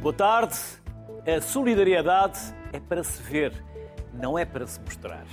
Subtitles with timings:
[0.00, 0.56] Boa tarde.
[1.26, 2.40] A solidariedade
[2.72, 3.52] é para se ver,
[4.14, 5.26] não é para se mostrar.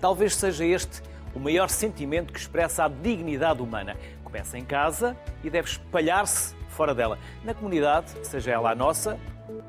[0.00, 1.00] Talvez seja este
[1.36, 3.96] o maior sentimento que expressa a dignidade humana.
[4.24, 9.16] Começa em casa e deve espalhar-se fora dela, na comunidade, seja ela a nossa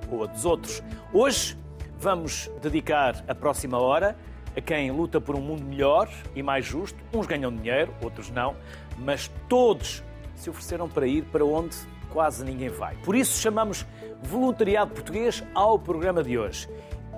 [0.10, 0.82] ou a dos outros.
[1.14, 1.56] Hoje
[2.00, 4.18] vamos dedicar a próxima hora
[4.58, 6.98] a quem luta por um mundo melhor e mais justo.
[7.14, 8.56] Uns ganham dinheiro, outros não,
[8.98, 11.78] mas todos se ofereceram para ir para onde
[12.10, 12.96] quase ninguém vai.
[13.04, 13.86] Por isso chamamos
[14.24, 16.68] Voluntariado Português ao programa de hoje.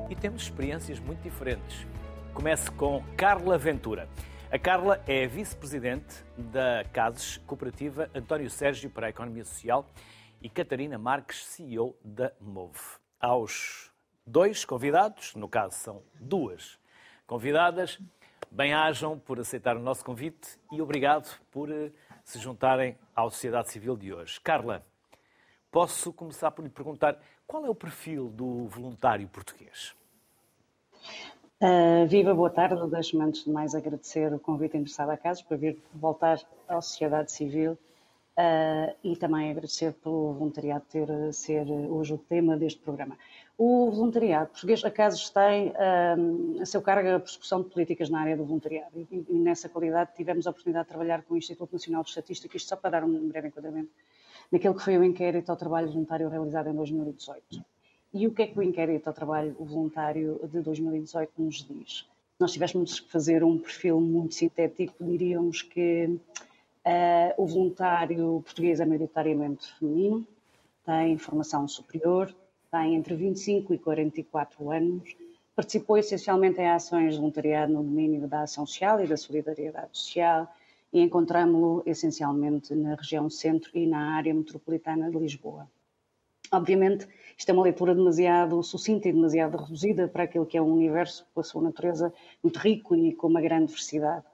[0.10, 1.86] E temos experiências muito diferentes.
[2.34, 4.08] Comece com Carla Ventura.
[4.52, 9.86] A Carla é vice-presidente da CASES Cooperativa António Sérgio para a Economia Social
[10.42, 12.80] e Catarina Marques, CEO da MOVE.
[13.20, 13.92] Aos
[14.26, 16.80] dois convidados, no caso são duas
[17.26, 18.00] convidadas,
[18.52, 21.92] bem-ajam por aceitar o nosso convite e obrigado por eh,
[22.24, 24.40] se juntarem à sociedade civil de hoje.
[24.42, 24.86] Carla,
[25.72, 29.96] posso começar por lhe perguntar qual é o perfil do voluntário português?
[31.62, 32.90] Uh, viva, boa tarde.
[32.90, 37.32] Deixo-me antes de mais agradecer o convite interessado a Casos para vir voltar à sociedade
[37.32, 43.18] civil uh, e também agradecer pelo voluntariado ter ser hoje o tema deste programa.
[43.58, 48.36] O voluntariado português, a tem uh, a seu cargo a persecução de políticas na área
[48.36, 52.02] do voluntariado e, e, nessa qualidade tivemos a oportunidade de trabalhar com o Instituto Nacional
[52.02, 53.92] de Estatística, isto só para dar um breve enquadramento,
[54.52, 57.64] naquele que foi o inquérito ao trabalho voluntário realizado em 2018.
[58.14, 62.06] E o que é que o inquérito ao trabalho voluntário de 2018 nos diz?
[62.38, 66.20] Nós tivéssemos que fazer um perfil muito sintético, diríamos que
[66.86, 70.28] uh, o voluntário português é maioritariamente feminino,
[70.86, 72.36] tem formação superior,
[72.70, 75.16] tem entre 25 e 44 anos,
[75.56, 80.52] participou essencialmente em ações de voluntariado no domínio da ação social e da solidariedade social
[80.92, 85.70] e encontramos-lo essencialmente na região centro e na área metropolitana de Lisboa.
[86.52, 87.08] Obviamente,
[87.38, 91.26] isto é uma leitura demasiado sucinta e demasiado reduzida para aquilo que é um universo
[91.34, 94.26] com a sua natureza muito rico e com uma grande diversidade.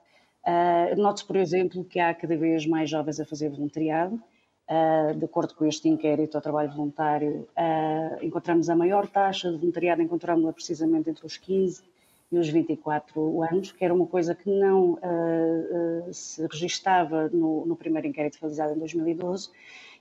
[0.44, 4.20] Uh, Note-se, por exemplo, que há cada vez mais jovens a fazer voluntariado.
[4.68, 9.56] Uh, de acordo com este inquérito ao trabalho voluntário, uh, encontramos a maior taxa de
[9.56, 11.82] voluntariado, encontramos-la precisamente entre os 15
[12.30, 17.74] e os 24 anos, que era uma coisa que não uh, se registava no, no
[17.74, 19.50] primeiro inquérito realizado em 2012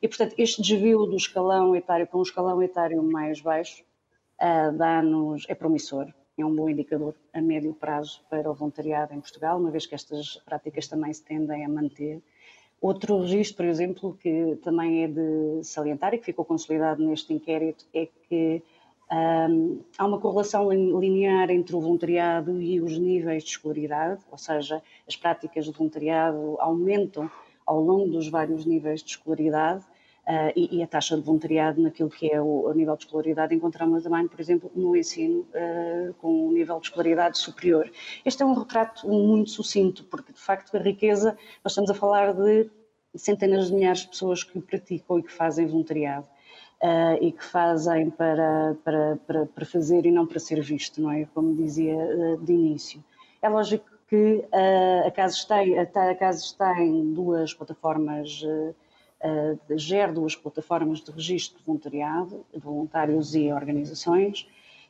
[0.02, 3.84] e, portanto, este desvio do escalão etário para um escalão etário mais baixo
[4.42, 9.22] uh, dá-nos, é promissor, é um bom indicador a médio prazo para o voluntariado em
[9.22, 12.22] Portugal, uma vez que estas práticas também se tendem a manter.
[12.80, 17.86] Outro registro, por exemplo, que também é de salientar e que ficou consolidado neste inquérito
[17.92, 18.62] é que
[19.12, 24.82] um, há uma correlação linear entre o voluntariado e os níveis de escolaridade, ou seja,
[25.08, 27.32] as práticas de voluntariado aumentam
[27.66, 29.86] ao longo dos vários níveis de escolaridade
[30.28, 33.56] uh, e, e, a taxa de voluntariado naquilo que é o, o nível de escolaridade
[33.56, 37.90] encontramos também, por exemplo, no ensino uh, com um nível de escolaridade superior.
[38.26, 42.34] Este é um retrato muito sucinto, porque de facto a riqueza, nós estamos a falar
[42.34, 42.70] de
[43.16, 46.28] centenas de milhares de pessoas que praticam e que fazem voluntariado.
[46.80, 51.12] Uh, e que fazem para, para, para, para, fazer e não para ser visto, não
[51.12, 51.26] é?
[51.34, 53.04] Como dizia uh, de início.
[53.42, 58.44] É lógico que uh, a Casos tem, a Casos tem duas plataformas,
[59.76, 64.48] gera duas plataformas de registro de voluntariado, voluntários e organizações,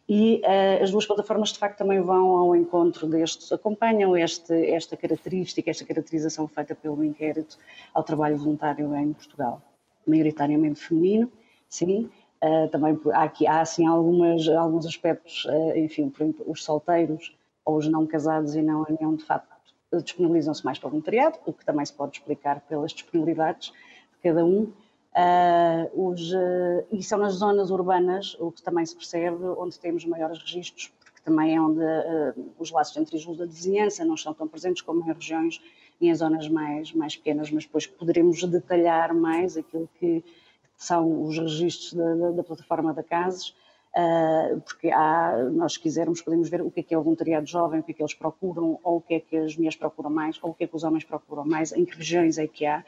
[0.10, 0.42] e
[0.82, 5.86] as duas plataformas de facto também vão ao encontro destes, acompanham este, esta característica, esta
[5.86, 7.58] caracterização feita pelo inquérito
[7.94, 9.62] ao trabalho voluntário em Portugal.
[10.06, 11.32] Maioritariamente feminino,
[11.70, 12.10] sim,
[12.44, 17.36] uh, também há aqui há assim algumas, alguns aspectos, uh, enfim, por exemplo, os solteiros
[17.66, 19.56] ou os não casados e não união, de facto,
[20.04, 24.46] disponibilizam-se mais para o voluntariado, o que também se pode explicar pelas disponibilidades de cada
[24.46, 24.72] um.
[25.14, 26.32] Uh, os,
[26.92, 31.20] e são nas zonas urbanas, o que também se percebe, onde temos maiores registros, porque
[31.24, 31.82] também é onde
[32.60, 35.62] os laços entre ajuda de vizinhança não estão tão presentes como em regiões
[36.00, 40.24] e em zonas mais, mais pequenas, mas depois poderemos detalhar mais aquilo que
[40.78, 43.54] são os registros da, da, da plataforma da CASES,
[43.98, 47.80] Uh, porque há, nós quisermos podemos ver o que é que é o voluntariado jovem,
[47.80, 50.38] o que é que eles procuram, ou o que é que as mulheres procuram mais,
[50.44, 52.86] ou o que é que os homens procuram mais, em que regiões é que há,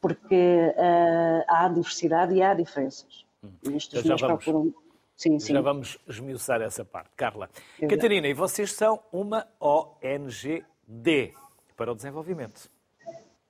[0.00, 3.24] porque uh, há diversidade e há diferenças.
[3.44, 3.76] Hum.
[3.76, 4.74] Estes então já vamos, procuram...
[5.14, 5.52] sim, sim.
[5.52, 7.10] já vamos esmiuçar essa parte.
[7.14, 7.48] Carla.
[7.78, 7.94] Exato.
[7.94, 11.34] Catarina, e vocês são uma ONGD
[11.76, 12.68] para o desenvolvimento.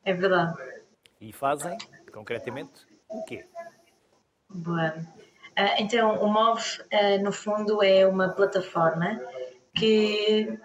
[0.05, 0.58] É verdade.
[1.19, 1.79] E fazem,
[2.12, 3.46] concretamente, o quê?
[4.50, 4.95] Boa.
[5.55, 6.62] Ah, então, o MOV,
[6.93, 9.21] ah, no fundo, é uma plataforma
[9.75, 10.59] que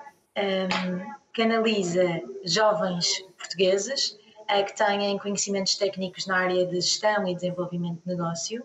[1.34, 8.16] canaliza jovens portugueses ah, que têm conhecimentos técnicos na área de gestão e desenvolvimento de
[8.16, 8.64] negócio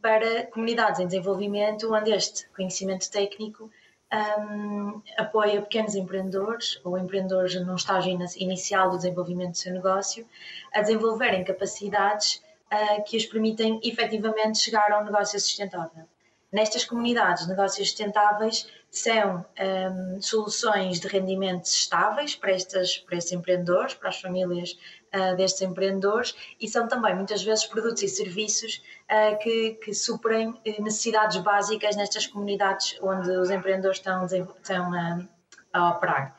[0.00, 3.70] para comunidades em desenvolvimento, onde este conhecimento técnico
[4.12, 10.26] um, apoia pequenos empreendedores ou empreendedores num estágio inicial do desenvolvimento do seu negócio
[10.72, 12.40] a desenvolverem capacidades
[13.06, 16.04] que os permitem efetivamente chegar a um negócio sustentável.
[16.52, 23.94] Nestas comunidades, negócios sustentáveis são um, soluções de rendimentos estáveis para, estas, para estes empreendedores,
[23.94, 24.78] para as famílias
[25.14, 30.58] uh, destes empreendedores e são também muitas vezes produtos e serviços uh, que, que suprem
[30.64, 34.92] eh, necessidades básicas nestas comunidades onde os empreendedores estão, estão
[35.72, 36.35] a operar.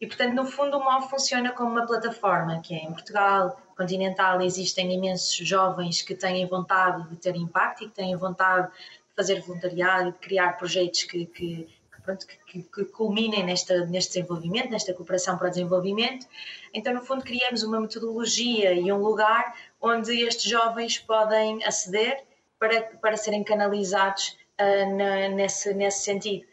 [0.00, 4.40] E, portanto, no fundo, o MOV funciona como uma plataforma que é em Portugal continental
[4.40, 9.40] existem imensos jovens que têm vontade de ter impacto e que têm vontade de fazer
[9.40, 11.68] voluntariado e de criar projetos que, que
[12.08, 16.26] pronto, que, que, culminem nesta, neste desenvolvimento, nesta cooperação para o desenvolvimento.
[16.72, 22.24] Então, no fundo, criamos uma metodologia e um lugar onde estes jovens podem aceder
[22.58, 26.46] para, para serem canalizados uh, na, nesse, nesse sentido.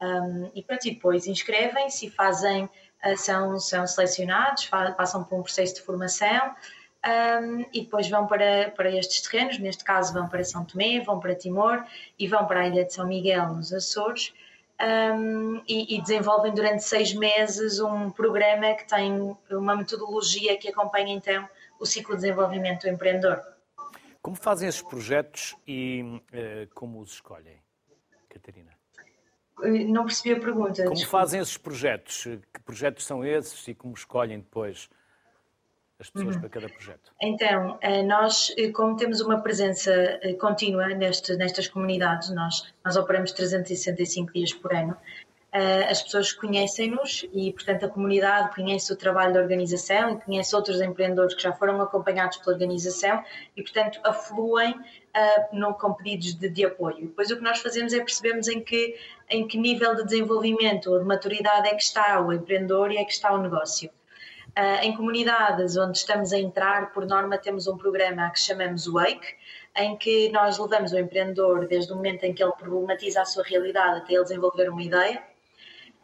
[0.00, 2.70] Um, e pronto, e depois inscrevem-se e fazem,
[3.16, 4.66] são, são selecionados,
[4.96, 6.54] passam por um processo de formação
[7.04, 11.18] um, e depois vão para, para estes terrenos, neste caso vão para São Tomé, vão
[11.18, 11.82] para Timor
[12.18, 14.34] e vão para a ilha de São Miguel, nos Açores,
[14.80, 21.14] um, e, e, desenvolvem durante seis meses um programa que tem uma metodologia que acompanha
[21.14, 21.46] então
[21.78, 23.42] o ciclo de desenvolvimento do empreendedor.
[24.22, 27.62] Como fazem esses projetos e uh, como os escolhem?
[29.88, 30.82] Não percebi a pergunta.
[30.82, 31.18] Como desculpa.
[31.18, 32.24] fazem esses projetos?
[32.52, 34.88] Que projetos são esses e como escolhem depois
[36.00, 36.40] as pessoas uhum.
[36.40, 37.12] para cada projeto?
[37.20, 43.32] Então, eh, nós, eh, como temos uma presença eh, contínua nestas comunidades, nós, nós operamos
[43.32, 44.96] 365 dias por ano,
[45.52, 50.80] as pessoas conhecem-nos e, portanto, a comunidade conhece o trabalho da organização e conhece outros
[50.80, 53.22] empreendedores que já foram acompanhados pela organização
[53.56, 57.06] e, portanto, afluem uh, com pedidos de, de, apoio.
[57.06, 58.96] Depois, o que nós fazemos é percebermos em que,
[59.28, 63.04] em que nível de desenvolvimento ou de maturidade é que está o empreendedor e é
[63.04, 63.90] que está o negócio.
[64.50, 69.36] Uh, em comunidades onde estamos a entrar, por norma, temos um programa que chamamos Wake,
[69.76, 73.44] em que nós levamos o empreendedor desde o momento em que ele problematiza a sua
[73.44, 75.29] realidade até ele desenvolver uma ideia.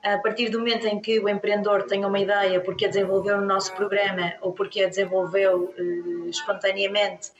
[0.06, 3.44] A partir do momento em que o empreendedor tem uma ideia porque a desenvolveu no
[3.44, 7.30] nosso programa ou porque a desenvolveu uh, espontaneamente,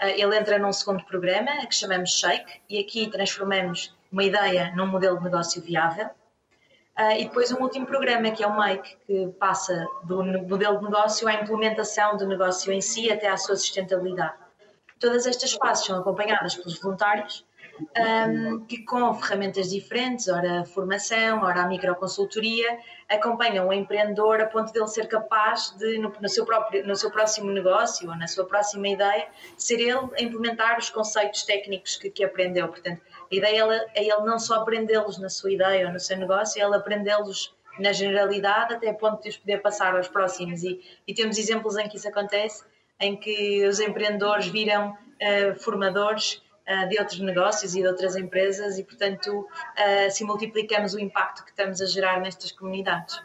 [0.00, 4.86] uh, ele entra num segundo programa, que chamamos Shake, e aqui transformamos uma ideia num
[4.86, 6.06] modelo de negócio viável.
[6.96, 10.84] Uh, e depois um último programa, que é o MAIC, que passa do modelo de
[10.84, 14.34] negócio à implementação do negócio em si até à sua sustentabilidade.
[15.00, 17.44] Todas estas fases são acompanhadas pelos voluntários,
[17.80, 22.78] um, que com ferramentas diferentes, ora a formação, ora a microconsultoria,
[23.08, 27.10] acompanham o empreendedor a ponto dele ser capaz de, no, no, seu próprio, no seu
[27.10, 32.10] próximo negócio ou na sua próxima ideia, ser ele a implementar os conceitos técnicos que,
[32.10, 32.68] que aprendeu.
[32.68, 36.60] Portanto, a ideia é ele não só aprendê-los na sua ideia ou no seu negócio,
[36.60, 40.62] é ele aprendê-los na generalidade até a ponto de os poder passar aos próximos.
[40.62, 42.64] E, e temos exemplos em que isso acontece,
[43.00, 46.42] em que os empreendedores viram uh, formadores
[46.88, 51.50] de outros negócios e de outras empresas e, portanto, uh, assim multiplicamos o impacto que
[51.50, 53.20] estamos a gerar nestas comunidades.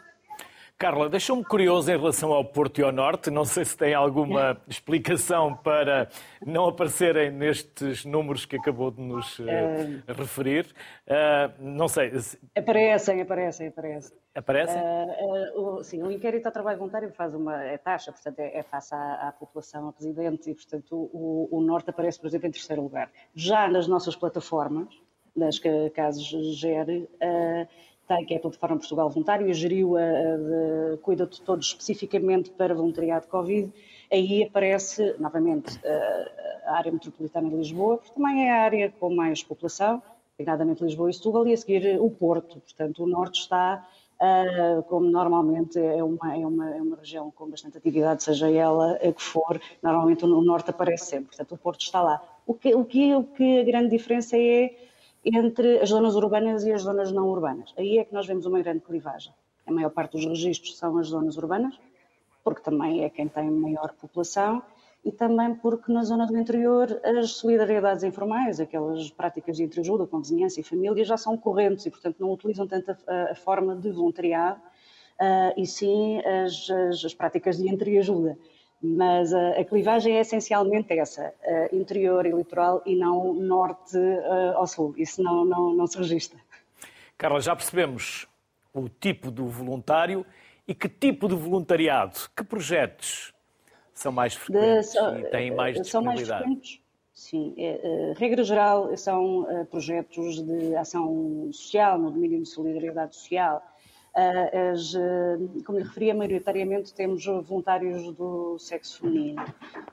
[0.78, 3.32] Carla, deixou-me curioso em relação ao Porto e ao Norte.
[3.32, 6.08] Não sei se tem alguma explicação para
[6.46, 9.44] não aparecerem nestes números que acabou de nos uh,
[10.16, 10.66] referir.
[11.04, 12.12] Uh, não sei.
[12.56, 14.16] Aparecem, aparecem, aparecem.
[14.38, 14.80] Aparecem?
[15.56, 18.94] Uh, sim, o inquérito ao trabalho voluntário faz uma é taxa, portanto, é, é face
[18.94, 23.10] à, à população residente e, portanto, o, o, Norte aparece, por exemplo, em terceiro lugar.
[23.34, 24.88] Já nas nossas plataformas,
[25.34, 27.08] nas que a Casos gere,
[28.06, 31.66] tem, que é a Plataforma Portugal Voluntário, e geriu a, a, a cuida de todos
[31.66, 33.72] especificamente para voluntariado de Covid.
[34.10, 39.14] Aí aparece, novamente, a, a área metropolitana de Lisboa, porque também é a área com
[39.14, 40.02] mais população,
[40.36, 42.60] designadamente Lisboa e Setúbal, e a seguir o Porto.
[42.60, 43.86] Portanto, o Norte está,
[44.20, 48.94] uh, como normalmente é uma, é, uma, é uma região com bastante atividade, seja ela
[48.96, 51.28] a que for, normalmente o Norte aparece sempre.
[51.28, 52.22] Portanto, o Porto está lá.
[52.46, 54.74] O que, o que, o que a grande diferença é
[55.24, 57.74] entre as zonas urbanas e as zonas não urbanas.
[57.76, 59.32] Aí é que nós vemos uma grande clivagem.
[59.66, 61.78] A maior parte dos registros são as zonas urbanas,
[62.42, 64.62] porque também é quem tem maior população
[65.04, 70.20] e também porque na zona do interior as solidariedades informais, aquelas práticas de entreajuda com
[70.20, 73.90] vizinhança e família, já são correntes e, portanto, não utilizam tanto a, a forma de
[73.90, 74.60] voluntariado
[75.20, 78.36] uh, e sim as, as, as práticas de entreajuda.
[78.80, 84.56] Mas a, a, clivagem é essencialmente essa, uh, interior e litoral e não norte uh,
[84.56, 84.94] ao sul.
[84.96, 86.38] Isso não, não, não se registra.
[87.16, 88.28] Carla, já percebemos
[88.72, 90.24] o tipo do voluntário
[90.66, 93.32] e que tipo de voluntariado, que projetos
[93.98, 96.42] são mais frequentes de, e têm mais disponibilidade?
[96.44, 96.80] São mais
[97.12, 103.60] Sim, é, regra geral são projetos de ação social, no domínio de solidariedade social,
[104.14, 104.94] as,
[105.64, 109.44] como lhe referi, maioritariamente temos voluntários do sexo feminino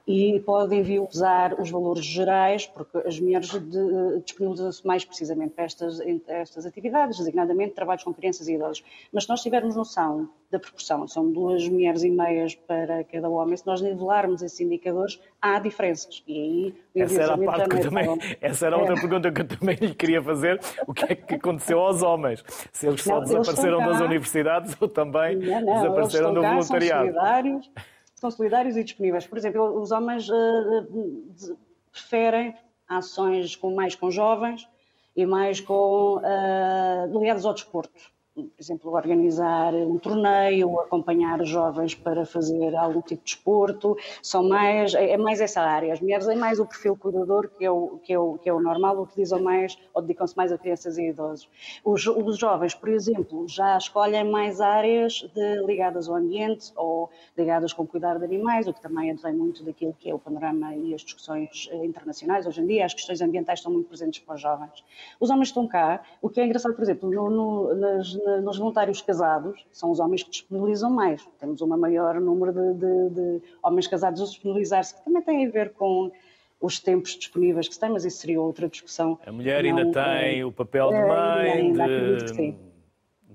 [0.08, 5.66] e podem vir usar os valores gerais, porque as mulheres de, disponibilizam-se mais precisamente para
[5.66, 8.84] estas, estas atividades, designadamente trabalhos com crianças e idosos.
[9.12, 13.58] Mas se nós tivermos noção da proporção, são duas mulheres e meias para cada homem,
[13.58, 16.24] se nós nivelarmos esses indicadores, há diferenças.
[16.28, 19.00] E aí, essa era a parte que eu também, essa era outra é.
[19.00, 20.60] pergunta que eu também lhe queria fazer.
[20.88, 22.44] O que é que aconteceu aos homens?
[22.74, 26.50] Se eles só não, desapareceram eles das universidades ou também não, não, desapareceram do cá,
[26.56, 27.06] voluntariado?
[27.06, 27.72] São solidários,
[28.16, 29.28] são solidários e disponíveis.
[29.28, 31.58] Por exemplo, os homens uh,
[31.92, 32.56] preferem
[32.88, 34.68] ações com, mais com jovens
[35.16, 42.26] e mais com uh, ligadas ao desporto por exemplo, organizar um torneio, acompanhar jovens para
[42.26, 45.94] fazer algum tipo de desporto, são mais, é, é mais essa área.
[45.94, 48.54] As mulheres é mais o perfil cuidador, que é o, que é o, que é
[48.54, 51.48] o normal, utilizam mais ou dedicam-se mais a crianças e idosos.
[51.84, 57.72] Os, os jovens, por exemplo, já escolhem mais áreas de, ligadas ao ambiente ou ligadas
[57.72, 60.94] com cuidar de animais, o que também advém muito daquilo que é o panorama e
[60.94, 62.46] as discussões eh, internacionais.
[62.46, 64.84] Hoje em dia, as questões ambientais estão muito presentes para os jovens.
[65.22, 69.02] Os homens estão cá, o que é engraçado, por exemplo, no, no, nas nos voluntários
[69.02, 71.26] casados, são os homens que disponibilizam mais.
[71.40, 75.50] Temos um maior número de, de, de homens casados a disponibilizar-se, que também tem a
[75.50, 76.12] ver com
[76.60, 79.20] os tempos disponíveis que se têm, mas isso seria outra discussão.
[79.26, 81.94] A mulher não, ainda tem é, o papel de mãe, ainda, de...
[81.94, 82.60] acredito que sim.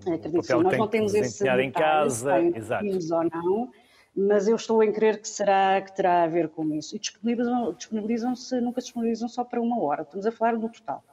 [0.01, 0.63] Acredito que sim.
[0.63, 2.85] Nós não temos esse detalhe, em casa, exato.
[2.85, 3.71] ou não,
[4.17, 6.97] mas eu estou em crer que será que terá a ver com isso.
[6.97, 11.05] E disponibilizam-se, disponibilizam nunca se disponibilizam só para uma hora, estamos a falar do total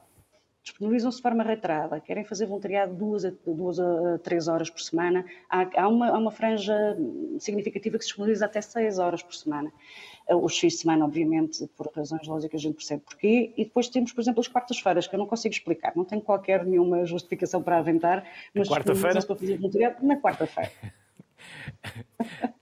[0.68, 5.24] disponibilizam-se de forma reiterada, querem fazer voluntariado duas a, duas a três horas por semana,
[5.48, 6.74] há, há, uma, há uma franja
[7.38, 9.72] significativa que se disponibiliza até seis horas por semana.
[10.30, 13.52] Os fins de semana, obviamente, por razões lógicas, a gente percebe porquê.
[13.56, 16.66] E depois temos, por exemplo, as quartas-feiras, que eu não consigo explicar, não tenho qualquer
[16.66, 20.70] nenhuma justificação para aventar, mas quarta-feira para fazer voluntariado na quarta-feira.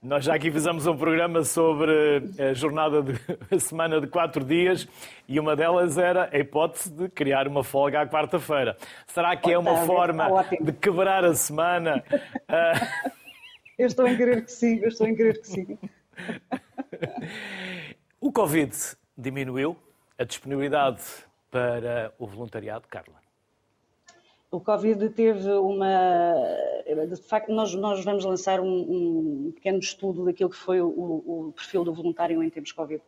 [0.01, 1.91] Nós já aqui fizemos um programa sobre
[2.39, 3.13] a jornada de
[3.51, 4.87] a semana de quatro dias
[5.27, 8.77] e uma delas era a hipótese de criar uma folga à quarta-feira.
[9.07, 12.03] Será que é uma forma de quebrar a semana?
[13.77, 15.77] Eu estou em querer que sim, eu estou em querer que sim.
[18.19, 18.75] O Covid
[19.15, 19.77] diminuiu
[20.17, 21.03] a disponibilidade
[21.51, 23.26] para o voluntariado, Carla?
[24.49, 25.85] O Covid teve uma.
[27.09, 31.53] De facto, nós, nós vamos lançar um, um pequeno estudo daquilo que foi o, o,
[31.53, 33.01] perfil do voluntário em tempos Covid.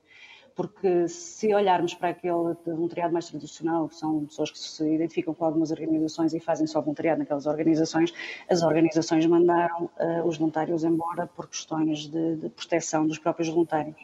[0.54, 5.46] Porque se olharmos para aquele voluntariado mais tradicional, que são pessoas que se identificam com
[5.46, 8.14] algumas organizações e fazem só voluntariado naquelas organizações,
[8.50, 13.96] as organizações mandaram uh, os voluntários embora por questões de, de proteção dos próprios voluntários.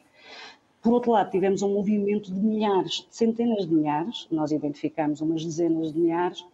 [0.82, 5.44] Por outro lado, tivemos um movimento de milhares, de centenas de milhares, nós identificamos umas
[5.44, 6.46] dezenas de milhares,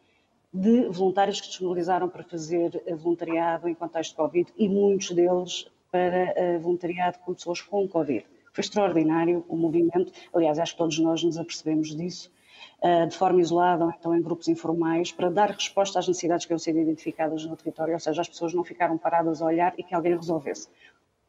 [0.54, 6.34] de voluntários que disponibilizaram para fazer voluntariado em contexto de Covid e muitos deles para
[6.36, 8.26] eh, voluntariado com pessoas com Covid.
[8.54, 12.30] Foi extraordinário o movimento, aliás, acho que todos nós nos apercebemos disso,
[12.82, 16.52] eh, de forma isolada ou então em grupos informais, para dar resposta às necessidades que
[16.52, 19.84] iam ser identificadas no território, ou seja, as pessoas não ficaram paradas a olhar e
[19.84, 20.68] que alguém resolvesse.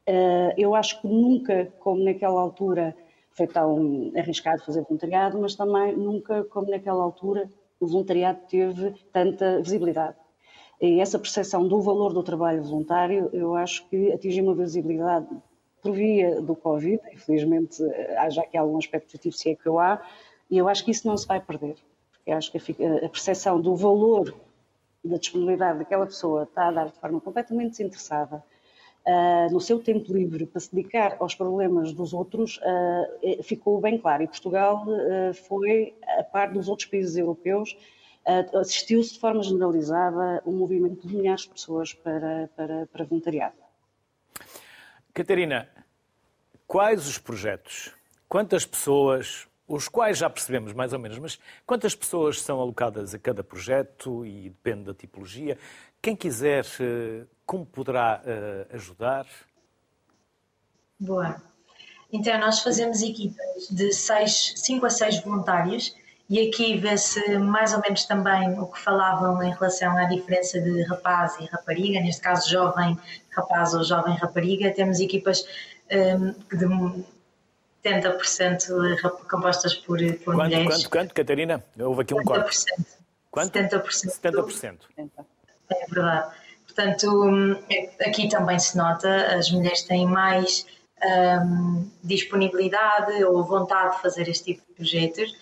[0.06, 2.96] Eh, eu acho que nunca, como naquela altura,
[3.30, 7.48] foi tão arriscado fazer voluntariado, mas também nunca, como naquela altura,
[7.82, 10.16] o voluntariado teve tanta visibilidade.
[10.80, 15.26] E essa percepção do valor do trabalho voluntário, eu acho que atingiu uma visibilidade
[15.82, 17.82] por via do Covid, infelizmente
[18.16, 20.00] há já aqui algum aspecto positivo, se é que eu há,
[20.48, 21.74] e eu acho que isso não se vai perder.
[22.12, 22.58] Porque acho que
[23.04, 24.32] a percepção do valor
[25.04, 28.44] da disponibilidade daquela pessoa está a dar de forma completamente desinteressada
[29.50, 34.22] no seu tempo livre para se dedicar aos problemas dos outros, uh, ficou bem claro.
[34.22, 37.76] E Portugal uh, foi, a par dos outros países europeus,
[38.54, 43.56] assistiu-se de forma generalizada um movimento de milhares de pessoas para, para, para voluntariado.
[45.12, 45.68] Catarina,
[46.64, 47.92] quais os projetos?
[48.28, 53.18] Quantas pessoas os quais já percebemos mais ou menos, mas quantas pessoas são alocadas a
[53.18, 55.56] cada projeto e depende da tipologia?
[56.02, 59.24] Quem quiser, eh, como poderá eh, ajudar?
[60.98, 61.40] Boa.
[62.12, 65.96] Então, nós fazemos equipas de 5 a 6 voluntários
[66.28, 70.82] e aqui vê-se mais ou menos também o que falavam em relação à diferença de
[70.82, 72.98] rapaz e rapariga, neste caso jovem
[73.30, 74.72] rapaz ou jovem rapariga.
[74.72, 75.46] Temos equipas
[75.90, 77.04] um, de
[77.84, 80.66] 70% compostas por, por quanto, mulheres.
[80.66, 81.64] Quanto, quanto, Catarina?
[81.78, 82.64] Houve aqui um corte.
[83.30, 83.56] Quanto?
[83.56, 84.08] 70%.
[84.20, 84.78] 70%.
[85.72, 86.34] É verdade.
[86.66, 90.66] Portanto, hum, é, aqui também se nota, as mulheres têm mais
[91.04, 95.32] um, disponibilidade ou vontade de fazer este tipo de projetos.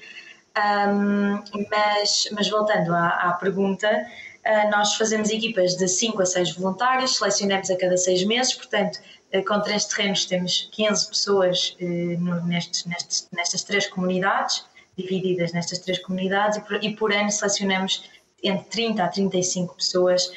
[0.58, 6.56] Um, mas, mas voltando à, à pergunta, uh, nós fazemos equipas de 5 a 6
[6.56, 8.98] voluntários, selecionamos a cada 6 meses, portanto,
[9.32, 14.64] uh, com três terrenos temos 15 pessoas uh, nestes, nestes, nestas três comunidades,
[14.98, 18.10] divididas nestas três comunidades, e por, e por ano selecionamos
[18.42, 20.30] entre 30 a 35 pessoas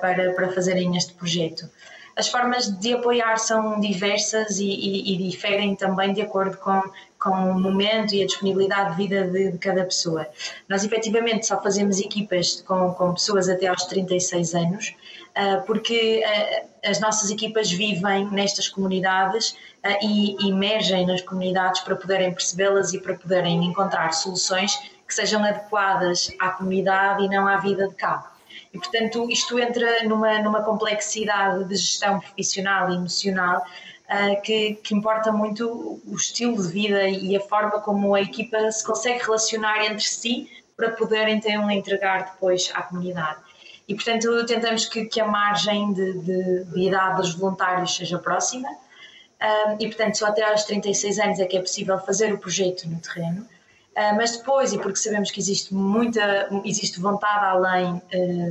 [0.00, 1.68] para, para fazerem este projeto.
[2.14, 6.82] As formas de apoiar são diversas e, e, e diferem também de acordo com,
[7.18, 10.26] com o momento e a disponibilidade de vida de, de, cada pessoa.
[10.68, 14.94] Nós, efetivamente, só fazemos equipas com, com pessoas até aos 36 anos,
[15.30, 21.96] uh, porque uh, as nossas equipas vivem nestas comunidades uh, e emergem nas comunidades para
[21.96, 24.78] poderem percebê-las e para poderem encontrar soluções
[25.12, 28.32] que sejam adequadas à comunidade e não à vida de cá.
[28.72, 33.62] E, portanto, isto entra numa, numa complexidade de gestão profissional e emocional
[34.08, 38.70] uh, que, que, importa muito o estilo de vida e a forma como a equipa
[38.72, 43.40] se consegue relacionar entre si para poder então entregar depois à comunidade.
[43.86, 48.70] E, portanto, tentamos que, que a margem de, de, de, idade dos voluntários seja próxima.
[48.70, 52.88] Uh, e, portanto, só até aos 36 anos é que é possível fazer o projeto
[52.88, 53.46] no terreno.
[53.92, 58.00] Uh, mas depois, e porque sabemos que existe muita, existe vontade além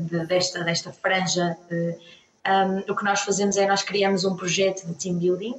[0.04, 4.94] de, desta, desta franja, um, o que nós fazemos é nós criamos um projeto de
[4.94, 5.56] team building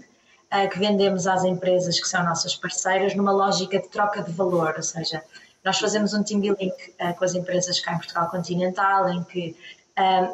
[0.70, 4.82] que vendemos às empresas que são nossas parceiras numa lógica de troca de valor, ou
[4.82, 5.22] seja,
[5.64, 6.70] nós fazemos um team building
[7.16, 9.56] com as empresas cá em Portugal continental, em que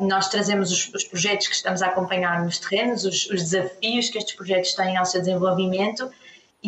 [0.01, 4.19] nós trazemos os, os, projetos que estamos a acompanhar nos terrenos, os, os desafios que
[4.19, 6.11] estes projetos têm ao seu desenvolvimento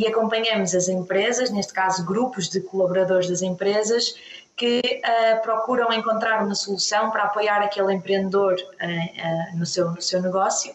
[0.01, 4.15] e acompanhamos as empresas, neste caso grupos de colaboradores das empresas,
[4.57, 10.01] que uh, procuram encontrar uma solução para apoiar aquele empreendedor uh, uh, no, seu, no
[10.01, 10.75] seu negócio.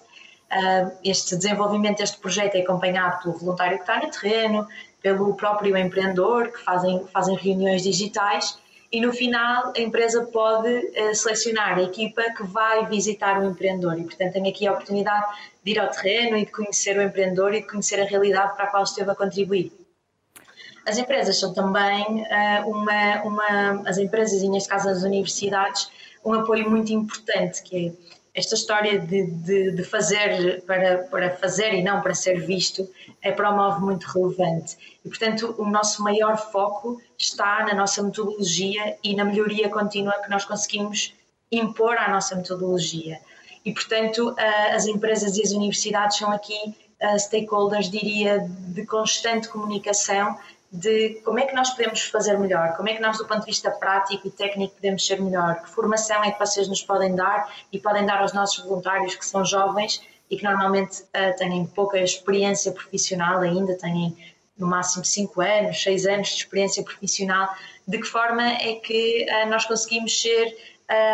[1.03, 4.68] este desenvolvimento deste projeto é acompanhado pelo voluntário que está no terreno,
[5.01, 8.59] pelo próprio empreendedor, que fazem, fazem reuniões digitais
[8.96, 14.00] e no final a empresa pode uh, selecionar a equipa que vai visitar o empreendedor
[14.00, 15.25] e portanto tem aqui a oportunidade
[15.62, 18.64] de ir ao terreno e de conhecer o empreendedor e de conhecer a realidade para
[18.64, 19.74] a qual esteve a contribuir.
[20.88, 25.92] As empresas são também uh, uma, uma, as empresas e neste caso as universidades,
[26.24, 31.74] um apoio muito importante que é esta história de, de, de, fazer para, para fazer
[31.74, 32.87] e não para ser visto
[33.21, 35.00] é promove muito relevante.
[35.05, 40.29] E, portanto, o nosso maior foco está na nossa metodologia e na melhoria contínua que
[40.29, 41.13] nós conseguimos
[41.50, 43.19] impor à nossa metodologia.
[43.63, 44.35] E, portanto,
[44.74, 46.75] as empresas e as universidades são aqui
[47.17, 50.37] stakeholders, diria, de constante comunicação
[50.75, 53.46] de como é que nós podemos fazer melhor, como é que nós, do ponto de
[53.46, 57.50] vista prático e técnico, podemos ser melhor, que formação é que vocês nos podem dar
[57.72, 62.00] e podem dar aos nossos voluntários que são jovens e que normalmente uh, têm pouca
[62.00, 64.18] experiência profissional ainda, têm
[64.57, 67.53] no máximo 5 anos, 6 anos de experiência profissional,
[67.88, 70.57] de que forma é que uh, nós conseguimos ser,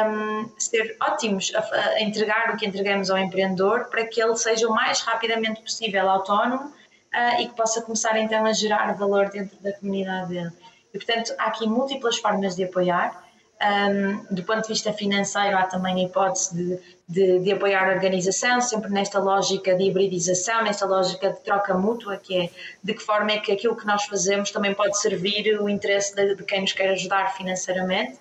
[0.07, 4.67] um, ser ótimos a, a entregar o que entregamos ao empreendedor para que ele seja
[4.67, 6.73] o mais rapidamente possível autónomo
[7.13, 10.51] uh, e que possa começar então a gerar valor dentro da comunidade dele.
[10.93, 13.29] E, portanto, há aqui múltiplas formas de apoiar.
[13.61, 17.93] Um, do ponto de vista financeiro, há também a hipótese de, de, de, apoiar a
[17.93, 22.49] organização, sempre nesta lógica de hibridização, nesta lógica de troca mútua, que é
[22.83, 26.33] de que forma é que aquilo que nós fazemos também pode servir o interesse de,
[26.33, 28.17] de quem nos quer ajudar financeiramente.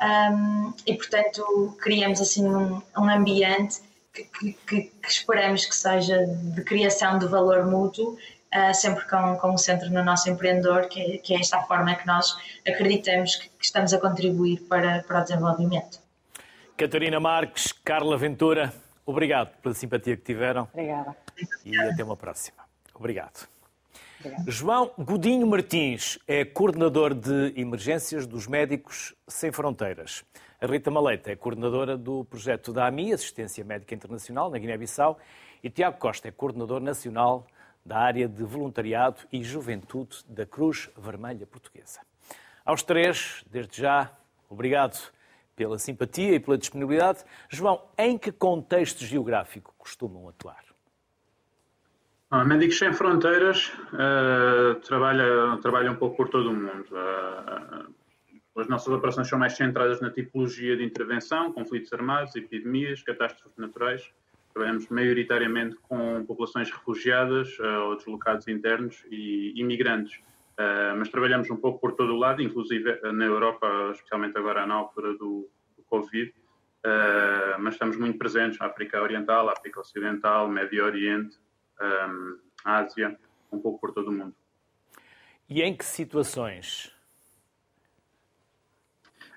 [0.00, 3.80] Um, e, portanto, criamos assim um, um ambiente
[4.12, 8.16] que, que, que, esperamos que seja de criação de valor mútuo,
[8.54, 11.62] uh, sempre com, com o centro no nosso empreendedor, que é, que é esta a
[11.62, 16.00] forma que nós acreditamos que, que estamos a contribuir para, para o desenvolvimento.
[16.76, 18.72] Catarina Marques, Carla Ventura,
[19.04, 20.68] obrigado pela simpatia que tiveram.
[20.72, 21.16] Obrigada.
[21.64, 22.58] E até uma próxima.
[22.94, 23.48] Obrigado.
[24.18, 24.50] Obrigado.
[24.50, 30.24] João Godinho Martins é coordenador de emergências dos Médicos Sem Fronteiras.
[30.62, 35.18] A Rita Maleta é coordenadora do projeto da AMI, Assistência Médica Internacional, na Guiné-Bissau,
[35.64, 37.46] e Tiago Costa é coordenador nacional
[37.82, 42.00] da área de voluntariado e juventude da Cruz Vermelha Portuguesa.
[42.62, 44.12] Aos três, desde já,
[44.50, 45.00] obrigado
[45.56, 47.24] pela simpatia e pela disponibilidade.
[47.48, 50.62] João, em que contexto geográfico costumam atuar?
[52.30, 56.86] Ah, Médicos Sem Fronteiras uh, trabalha, trabalha um pouco por todo o mundo.
[56.92, 57.99] Uh,
[58.56, 64.12] as nossas operações são mais centradas na tipologia de intervenção, conflitos armados, epidemias, catástrofes naturais.
[64.52, 70.18] Trabalhamos maioritariamente com populações refugiadas uh, ou deslocados internos e imigrantes.
[70.58, 74.66] Uh, mas trabalhamos um pouco por todo o lado, inclusive eh, na Europa, especialmente agora
[74.66, 76.34] na altura do, do Covid.
[76.84, 81.38] Uh, mas estamos muito presentes na África Oriental, África Ocidental, Médio Oriente,
[81.80, 83.18] um, Ásia,
[83.52, 84.34] um pouco por todo o mundo.
[85.48, 86.94] E em que situações?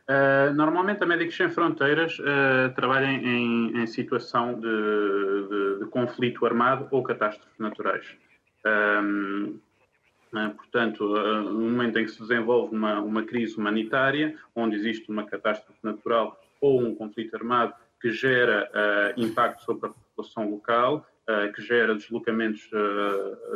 [0.10, 6.46] Uh, normalmente a Médicos Sem Fronteiras uh, trabalha em, em situação de, de, de, conflito
[6.46, 8.06] armado ou catástrofes naturais.
[8.66, 9.60] Um,
[10.34, 15.24] uh, portanto, no momento em que se desenvolve uma, uma crise humanitária, onde existe uma
[15.24, 18.70] catástrofe natural ou um conflito armado que gera
[19.16, 21.08] impacto sobre a população local,
[21.56, 22.70] que gera deslocamentos,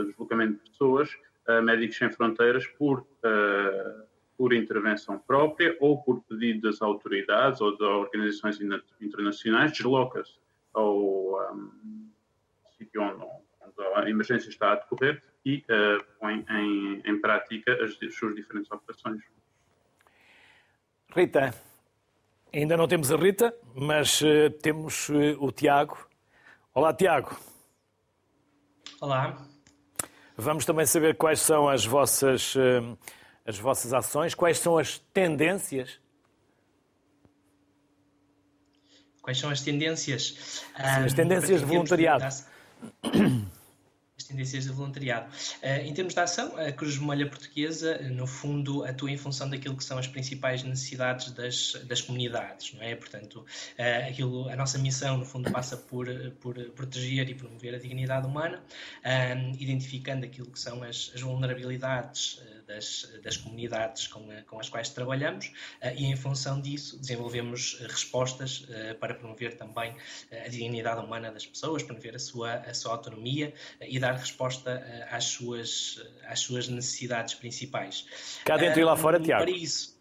[0.05, 1.09] deslocamento de pessoas,
[1.63, 3.05] Médicos Sem Fronteiras, por
[4.37, 8.59] por intervenção própria ou por pedido das autoridades ou de organizações
[9.01, 10.35] internacionais, desloca-se
[10.73, 12.09] ao um,
[12.77, 17.97] sítio onde, onde, a emergência está a decorrer e uh, põe em, em prática as,
[18.01, 19.23] as suas diferentes operações.
[21.15, 21.53] Rita,
[22.53, 25.97] ainda não temos a Rita, mas uh, temos uh, o Tiago.
[26.75, 27.35] Olá, Tiago.
[29.01, 29.35] Olá.
[30.35, 32.97] Vamos também saber quais são as vossas uh,
[33.47, 34.35] as vossas ações?
[34.35, 35.99] Quais são as tendências?
[39.21, 40.35] Quais são as tendências?
[40.75, 42.25] Sim, as tendências de voluntariado.
[44.27, 45.29] as tendências de voluntariado.
[45.63, 49.75] Uh, em termos de ação, a Cruz Vermelha Portuguesa, no fundo, atua em função daquilo
[49.75, 52.95] que são as principais necessidades das, das comunidades, não é?
[52.95, 56.07] Portanto, uh, aquilo, a nossa missão, no fundo, passa por,
[56.41, 58.61] por proteger e promover a dignidade humana,
[59.57, 65.51] identificando aquilo que são as, as vulnerabilidades das, das comunidades com, com, as quais trabalhamos
[65.95, 68.67] e, em função disso, desenvolvemos respostas
[68.99, 69.95] para promover também
[70.45, 75.15] a dignidade humana das pessoas, promover a sua, a sua autonomia e dar resposta uh,
[75.15, 78.05] às, suas, às suas necessidades principais.
[78.43, 79.43] Cá dentro e lá fora, Tiago.
[79.45, 79.96] Para isso,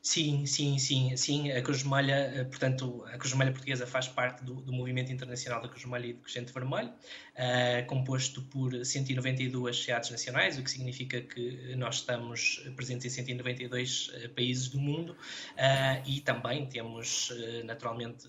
[0.00, 1.50] Sim, sim, sim, sim.
[1.52, 5.60] A Cruz Vermelha, eh, portanto, a Cruz Vermelha Portuguesa faz parte do, do movimento internacional
[5.60, 10.70] da Cruz Vermelha e do Crescente Vermelho, uh, composto por 192 sociedades nacionais, o que
[10.70, 17.64] significa que nós estamos presentes em 192 países do mundo uh, e também temos, uh,
[17.64, 18.28] naturalmente,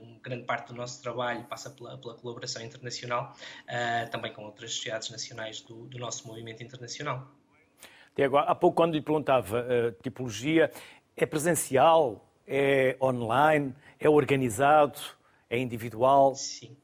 [0.00, 3.36] uma grande parte do nosso trabalho passa pela, pela colaboração internacional,
[4.10, 7.30] também com outras sociedades nacionais do, do nosso movimento internacional.
[8.18, 10.72] Tiago, há pouco quando lhe perguntava uh, tipologia,
[11.24, 12.24] é presencial?
[12.46, 13.74] É online?
[13.98, 14.98] É organizado?
[15.50, 16.34] É individual?
[16.34, 16.76] Sim.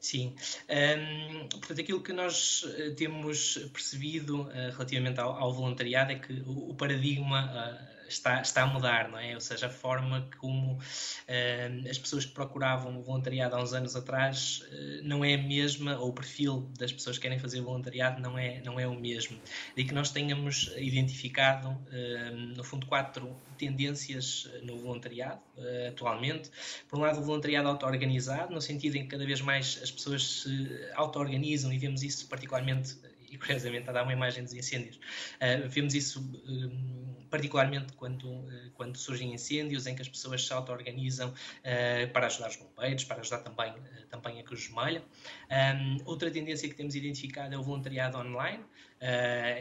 [0.00, 0.34] Sim.
[0.68, 6.32] Um, portanto, aquilo que nós eh, temos percebido uh, relativamente ao, ao, voluntariado é que
[6.46, 9.34] o, o paradigma uh, está, está a mudar, não é?
[9.34, 14.62] Ou seja, a forma como uh, as pessoas que procuravam voluntariado há uns anos atrás
[14.72, 18.38] uh, não é a mesma, ou o perfil das pessoas que querem fazer voluntariado não
[18.38, 19.38] é, não é o mesmo.
[19.76, 25.40] E que nós tenhamos identificado, uh, no fundo, quatro tendências no voluntariado
[25.88, 26.50] atualmente.
[26.88, 30.42] Por um lado, o voluntariado auto-organizado, no sentido em que cada vez mais as pessoas
[30.42, 32.96] se auto-organizam e vemos isso particularmente
[33.30, 34.96] e curiosamente a dar uma imagem dos incêndios.
[34.96, 40.52] Uh, vemos isso um, particularmente quando, uh, quando surgem incêndios, em que as pessoas se
[40.52, 43.74] auto-organizam uh, para ajudar os bombeiros, para ajudar também,
[44.10, 45.02] também a Cruz Vermelha.
[45.50, 48.64] Um, outra tendência que temos identificado é o voluntariado online,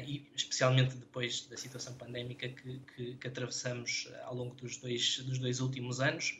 [0.08, 5.38] e especialmente depois da situação pandémica que, que, que atravessamos ao longo dos dois, dos
[5.38, 6.39] dois últimos anos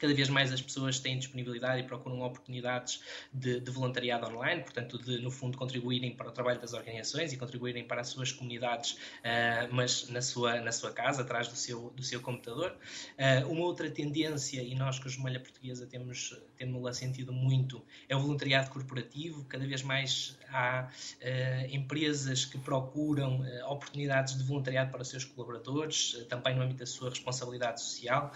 [0.00, 4.98] cada vez mais as pessoas têm disponibilidade e procuram oportunidades de, de, voluntariado online, portanto,
[4.98, 8.92] de no fundo contribuírem para o trabalho das organizações e contribuírem para as suas comunidades,
[8.92, 12.74] uh, mas na sua, na sua casa, atrás do seu, do seu computador.
[13.18, 18.16] Uh, uma outra tendência, e nós com a Jumelha Portuguesa temos, temos sentido muito, é
[18.16, 19.44] o voluntariado corporativo.
[19.44, 26.24] Cada vez mais há uh, empresas que procuram oportunidades de voluntariado para os seus colaboradores,
[26.28, 28.32] também no âmbito da sua responsabilidade social.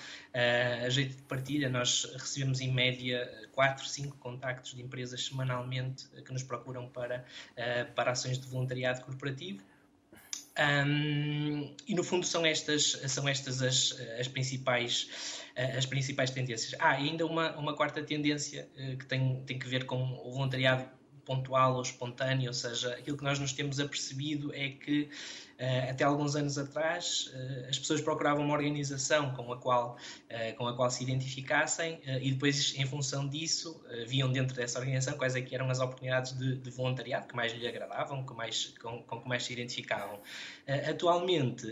[0.84, 6.08] a jeito de partilha partilha, nós recebemos em média 4, 5 contactos de empresas semanalmente
[6.24, 7.24] que nos procuram para,
[7.56, 9.62] eh, para ações de voluntariado corporativo.
[10.56, 16.74] Um, e no fundo são estas, são estas as, as, principais, eh, as principais tendências.
[16.80, 20.88] Ah, e ainda uma, uma quarta tendência que tem, tem que ver com o voluntariado
[21.24, 25.08] pontual ou espontâneo, ou seja, aquilo que nós nos temos apercebido é que
[25.88, 29.96] até alguns anos atrás, uh, as pessoas procuravam uma organização com a qual,
[30.30, 35.16] uh, com a qual se identificassem e depois, em função disso, viam dentro dessa organização
[35.16, 38.74] quais é que eram as oportunidades de, de voluntariado que mais lhe agradavam, que mais,
[38.80, 40.18] com, com que mais se identificavam.
[40.88, 41.66] atualmente,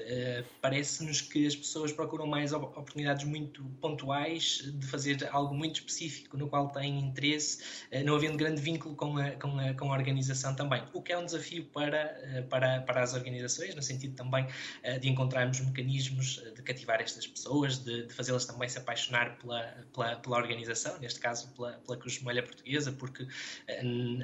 [0.60, 6.48] parece-nos que as pessoas procuram mais oportunidades muito pontuais de fazer algo muito específico no
[6.48, 7.58] qual têm interesse,
[8.04, 11.18] não havendo grande vínculo com a, com a, com a organização também, o que é
[11.18, 16.62] um desafio para, para, para as organizações, no sentido também uh, de encontrarmos mecanismos de
[16.62, 21.52] cativar estas pessoas, de, de fazê-las também se apaixonar pela, pela, pela, organização, neste caso
[21.54, 23.28] pela, pela Cruz Vermelha Portuguesa, porque uh,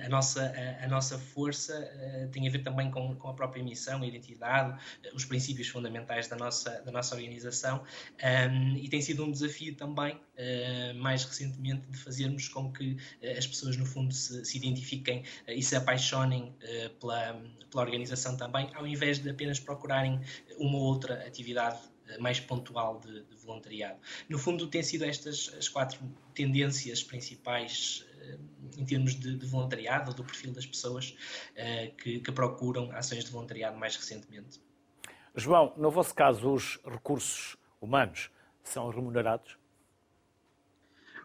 [0.04, 1.78] a, nossa, a, a nossa força
[2.32, 4.78] tem a ver também com, com a própria missão, a identidade,
[5.12, 7.82] os princípios fundamentais da nossa, da nossa organização
[8.22, 10.18] um, e tem sido um desafio também,
[10.96, 12.96] mais recentemente, de fazermos com que
[13.36, 16.54] as pessoas, no fundo, se, se identifiquem e se apaixonem
[17.00, 17.40] pela,
[17.70, 20.20] pela organização também, ao invés de apenas procurarem
[20.58, 24.00] uma ou outra atividade eh, mais pontual de, de, voluntariado.
[24.28, 26.00] No fundo, têm sido estas as quatro
[26.34, 28.38] tendências principais eh,
[28.76, 31.16] em termos de, de voluntariado, do perfil das pessoas
[31.56, 34.60] uh, que, que, procuram ações de voluntariado mais recentemente.
[35.34, 38.30] João, no vosso caso, os recursos humanos
[38.62, 39.57] são remunerados?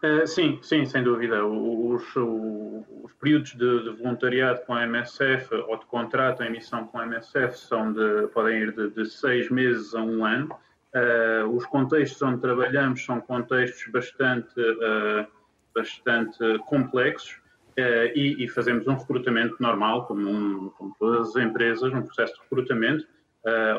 [0.02, 1.44] Uh, sim, sim, sem dúvida.
[1.44, 6.86] Os, os, os períodos de, de, voluntariado com a MSF ou de contrato em missão
[6.86, 10.54] com a MSF são de, podem ir de, de seis meses a um ano.
[10.94, 15.26] Uh, os contextos onde trabalhamos são contextos bastante, uh,
[15.74, 17.40] bastante complexos
[17.76, 22.40] e, e, fazemos um recrutamento normal, como, um, como, todas as empresas, um processo de
[22.42, 23.04] recrutamento,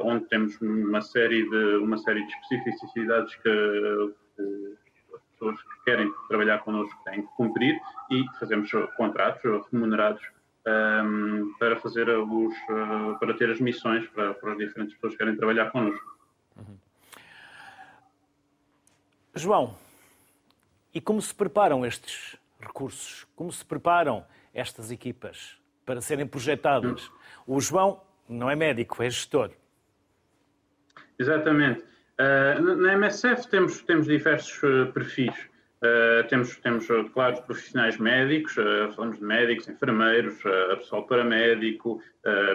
[0.04, 4.85] onde temos uma série de, uma série de especificidades que, que
[5.36, 10.22] pessoas que querem trabalhar connosco têm que cumprir e fazemos contratos remunerados
[10.68, 15.20] um, para fazer os, uh, para ter as missões para, para, as diferentes pessoas que
[15.20, 16.18] querem trabalhar connosco.
[16.58, 16.78] Uhum.
[19.36, 19.78] João,
[20.94, 23.28] e como se preparam estes recursos?
[23.36, 27.08] Como se preparam estas equipas para serem projetadas?
[27.08, 27.56] Uhum.
[27.56, 29.52] O João não é médico, é gestor.
[31.20, 31.84] Exatamente.
[32.20, 35.34] Uh, na MSF temos, temos diversos uh, perfis.
[35.84, 38.54] Uh, temos, temos, claro, os profissionais médicos,
[38.96, 40.42] falamos de médicos, enfermeiros,
[40.78, 42.02] pessoal paramédico,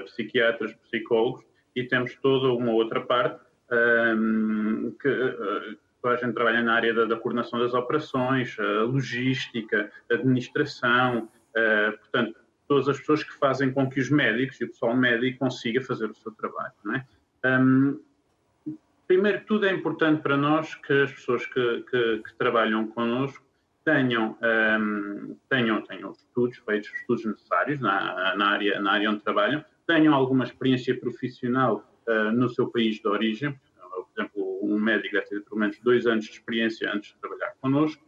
[0.07, 1.44] psiquiatras, psicólogos,
[1.77, 3.38] e temos toda uma outra parte
[3.70, 5.09] um, que
[6.05, 11.29] a gente trabalha na área da, da coordenação das operações, logística, administração,
[12.01, 15.81] portanto, todas as pessoas que fazem com que os médicos e o pessoal médico consiga
[15.83, 16.73] fazer o seu trabalho.
[16.85, 17.05] Não é?
[17.44, 18.01] Um,
[19.11, 23.44] primeiro tudo é importante para nós que as pessoas que, que, que trabalham connosco
[23.85, 29.64] tenham, um, tenham, tenham estudos, feitos estudos necessários na, na, área, na área onde trabalham,
[29.85, 35.27] tenham alguma experiência profissional uh, no seu país de origem, por exemplo, um médico deve
[35.27, 38.01] ter pelo menos dois anos de experiência antes de trabalhar connosco,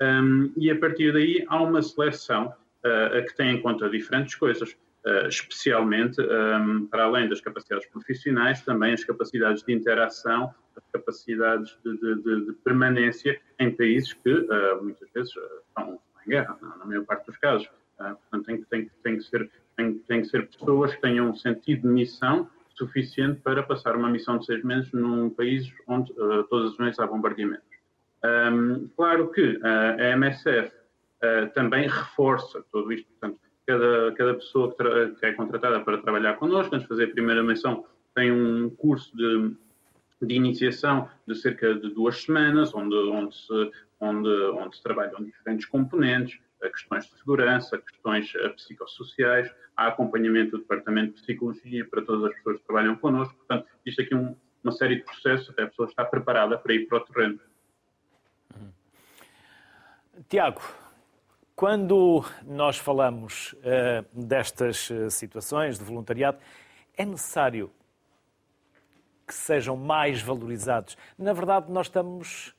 [0.00, 2.54] um, e a partir daí há uma seleção
[2.86, 4.76] uh, que tem em conta diferentes coisas.
[5.06, 11.78] Uh, especialmente ehm, para além das capacidades profissionais, também as capacidades de interação, as capacidades
[11.84, 16.86] de, de, de, permanência em países que uh, muitas vezes uh, estão em guerra, na,
[16.86, 17.68] maior parte dos casos.
[17.98, 21.82] portanto, tem, tem, tem, que ser, tem, tem que ser pessoas que tenham um sentido
[21.82, 26.14] de missão suficiente para passar uma missão de seis meses num país onde
[26.48, 27.68] todas as noites há bombardeamentos.
[28.24, 30.72] Um, ehm, claro que a MSF
[31.54, 36.74] também reforça tudo isto, portanto, cada, cada pessoa que, que, é contratada para trabalhar connosco,
[36.74, 39.56] antes de fazer a primeira missão, tem um curso de,
[40.22, 45.66] de iniciação de cerca de duas semanas, onde, onde, se, onde, onde se trabalham diferentes
[45.66, 46.38] componentes,
[46.70, 52.34] questões de segurança, questões eh, psicossociais, há acompanhamento do Departamento de Psicologia para todas as
[52.36, 53.34] pessoas que trabalham connosco.
[53.34, 56.74] Portanto, isto aqui é um, uma série de processos até a pessoa estar preparada para
[56.74, 57.40] ir para o terreno.
[60.28, 60.62] Tiago,
[61.56, 66.38] quando nós falamos uh, destas uh, situações de voluntariado,
[66.96, 67.70] é necessário
[69.26, 70.96] que sejam mais valorizados.
[71.16, 72.54] Na verdade, nós estamos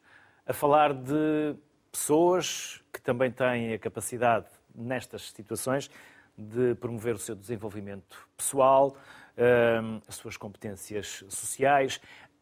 [0.45, 1.55] a falar de
[1.91, 5.89] pessoas que também têm a capacidade, nestas situações,
[6.37, 8.95] de promover o seu desenvolvimento pessoal,
[9.37, 11.99] uh, as suas competências sociais.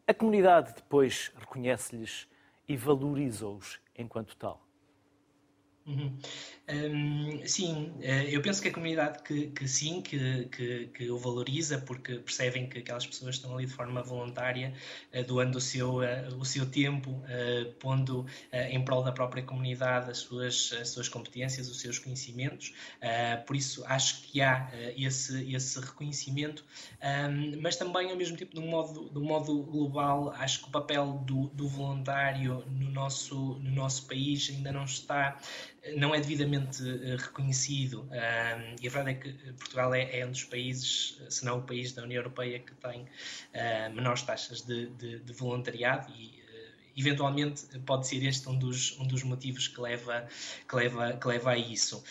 [0.07, 2.27] A comunidade depois reconhece-lhes
[2.67, 4.62] e valoriza-os enquanto tal.
[5.85, 6.17] Uhum.
[6.69, 11.17] Um, sim, eh, eu penso que a comunidade que, que sim, que, que, que, o
[11.17, 14.73] valoriza, porque percebem que aquelas pessoas estão ali de forma voluntária,
[15.13, 17.21] uh, doando o seu, uh, o seu tempo,
[17.79, 22.73] pondo em prol da própria comunidade as suas, as suas competências, os seus conhecimentos.
[23.45, 26.63] por isso, acho que há esse, esse reconhecimento,
[27.01, 30.69] um, mas também, ao mesmo tempo, de um modo, de um modo global, acho que
[30.69, 35.37] o papel do, do voluntário no nosso, no nosso país ainda não está
[35.95, 38.07] não é devidamente eh, reconhecido.
[38.81, 41.91] e a verdade é que Portugal é, é, um dos países, se não o país
[41.91, 47.65] da União Europeia, que tem uh, menores taxas de, de, de voluntariado e uh, eventualmente
[47.79, 50.27] pode ser este um dos, um dos motivos que leva,
[50.67, 52.03] que leva, que leva a isso.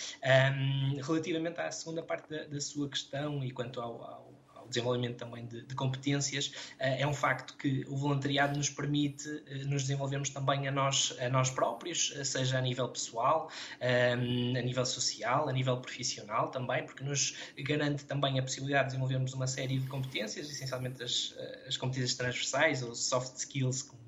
[1.03, 4.32] Relativamente à segunda parte da, da, sua questão e quanto ao, ao
[4.73, 6.53] desenvolvimento também de, de competências.
[6.79, 9.29] é um facto que o voluntariado nos permite
[9.67, 14.17] nos desenvolvermos também a nós, a nós próprios, seja a nível pessoal, a
[14.63, 19.47] nível social, a nível profissional também, porque nos garante também a possibilidade de desenvolvermos uma
[19.47, 21.35] série de competências, essencialmente as,
[21.67, 24.02] as competências transversais ou soft skills, como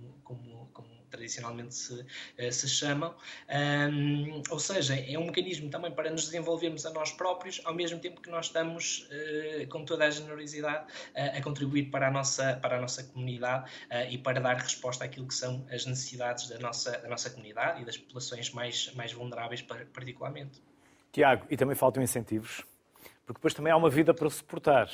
[1.15, 2.05] tradicionalmente se,
[2.37, 3.15] eh, se chamam,
[3.93, 8.01] um, ou seja, é um mecanismo também para nos desenvolvermos a nós próprios, ao mesmo
[8.01, 12.57] tempo que nós estamos, uh, com toda a generosidade, uh, a contribuir para a nossa,
[12.57, 16.59] para a nossa comunidade uh, e para dar resposta àquilo que são as necessidades da
[16.59, 20.61] nossa, da nossa comunidade e das populações mais, mais vulneráveis, particularmente.
[21.13, 22.65] Tiago, e também faltam incentivos,
[23.25, 24.91] porque depois também há uma vida para suportar.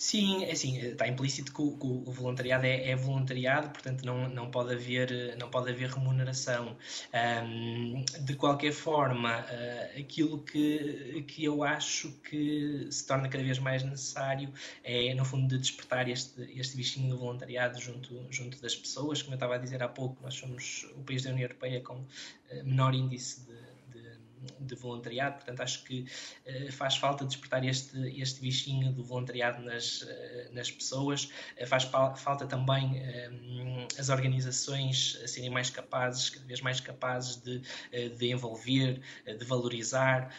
[0.00, 4.28] Sim, é assim, está implícito que o, que o voluntariado é, é, voluntariado, portanto não,
[4.28, 6.76] não, pode, haver, não pode haver remuneração.
[7.12, 13.58] Um, de qualquer forma, uh, aquilo que, que eu acho que se torna cada vez
[13.58, 14.52] mais necessário
[14.84, 19.20] é, no fundo, de despertar este, este bichinho do voluntariado junto, junto das pessoas.
[19.20, 22.04] Como eu estava a dizer há pouco, nós somos o país da União Europeia com
[22.62, 23.67] menor índice de
[24.60, 26.06] de voluntariado, portanto acho que
[26.46, 30.08] uh, faz falta despertar este, este bichinho do voluntariado nas, uh,
[30.52, 31.30] nas pessoas,
[31.60, 33.02] uh, faz falta também
[33.98, 37.60] as organizações serem mais capazes, cada vez mais capazes de,
[38.16, 40.32] de envolver, de valorizar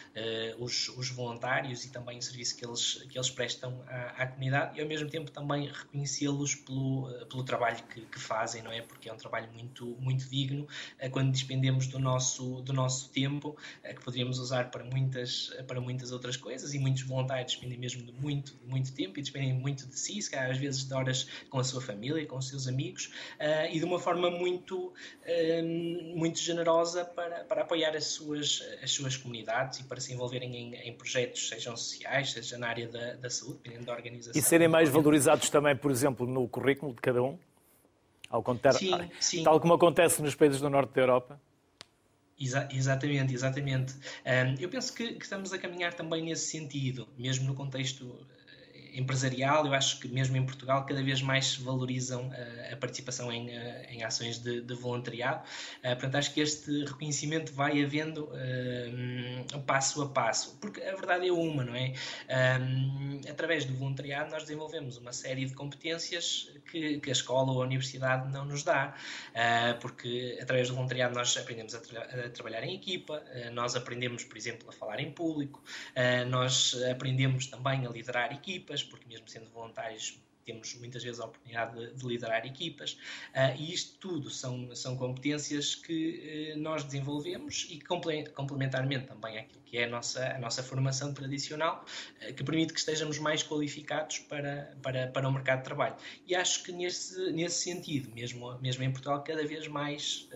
[0.58, 4.78] os, os, voluntários e também o serviço que eles, que eles prestam à, à comunidade
[4.78, 8.82] e ao mesmo tempo também reconhecê-los pelo, pelo trabalho que, que, fazem, não é?
[8.82, 10.66] Porque é um trabalho muito, muito digno
[11.10, 13.56] quando despendemos do nosso, do nosso tempo,
[14.00, 18.12] que poderíamos usar para muitas, para muitas outras coisas e muitos voluntários despendem mesmo de
[18.12, 21.28] muito, de muito tempo e despendem muito de si, se calhar às vezes de horas
[21.48, 23.06] com a sua família, com os seus amigos
[23.38, 28.90] uh, e de uma forma muito, uh, muito generosa para, para apoiar as suas, as
[28.90, 33.14] suas comunidades e para se envolverem em, em projetos, sejam sociais, seja na área da,
[33.14, 34.40] da saúde, dependendo da organização.
[34.40, 37.38] E serem mais valorizados também, por exemplo, no currículo de cada um?
[38.30, 39.42] Ao contar, sim, sim.
[39.42, 41.40] Tal como acontece nos países do norte da Europa?
[42.40, 43.92] Exa exatamente, exatamente.
[44.24, 48.26] Um, eu penso que, que, estamos a caminhar também nesse sentido, mesmo no contexto
[48.94, 53.50] empresarial, eu acho que mesmo em Portugal cada vez mais valorizam a, a participação em,
[53.88, 55.42] em ações de, de voluntariado.
[55.78, 61.28] Uh, portanto, acho que este reconhecimento vai havendo uh, passo a passo, porque a verdade
[61.28, 61.92] é uma, não é?
[63.28, 67.66] Através do voluntariado nós desenvolvemos uma série de competências que, que a escola ou a
[67.66, 68.94] universidade não nos dá,
[69.30, 73.22] uh, porque através do voluntariado nós aprendemos a, tra a trabalhar em equipa,
[73.52, 75.62] nós aprendemos, por exemplo, a falar em público,
[76.28, 81.78] nós aprendemos também a liderar equipas, porque mesmo sendo voluntários temos muitas vezes a oportunidade
[81.78, 82.92] de, de liderar equipas,
[83.34, 89.60] uh, e isto tudo são, são competências que uh, nós desenvolvemos e complementarmente também àquilo
[89.64, 91.84] que é a nossa, a nossa formação tradicional,
[92.28, 95.96] uh, que permite que estejamos mais qualificados para, para, para o mercado de trabalho.
[96.26, 100.28] E acho que nesse, nesse sentido, mesmo, mesmo em Portugal, cada vez mais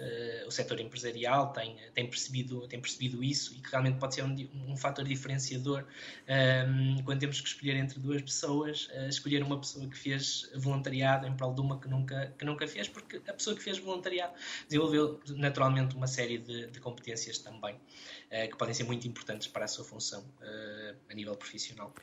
[0.46, 4.34] o setor empresarial tem, tem, percebido, tem percebido isso e que realmente pode ser um,
[4.68, 5.84] um fator diferenciador
[6.28, 11.35] um, quando temos que escolher entre duas pessoas, escolher uma pessoa que fez voluntariado em
[11.37, 14.35] prol de uma que nunca, que nunca fez, porque a pessoa que fez voluntariado
[14.68, 19.64] desenvolveu naturalmente uma série de, de competências também, uh, que podem ser muito importantes para
[19.64, 21.94] a sua função uh, a nível profissional.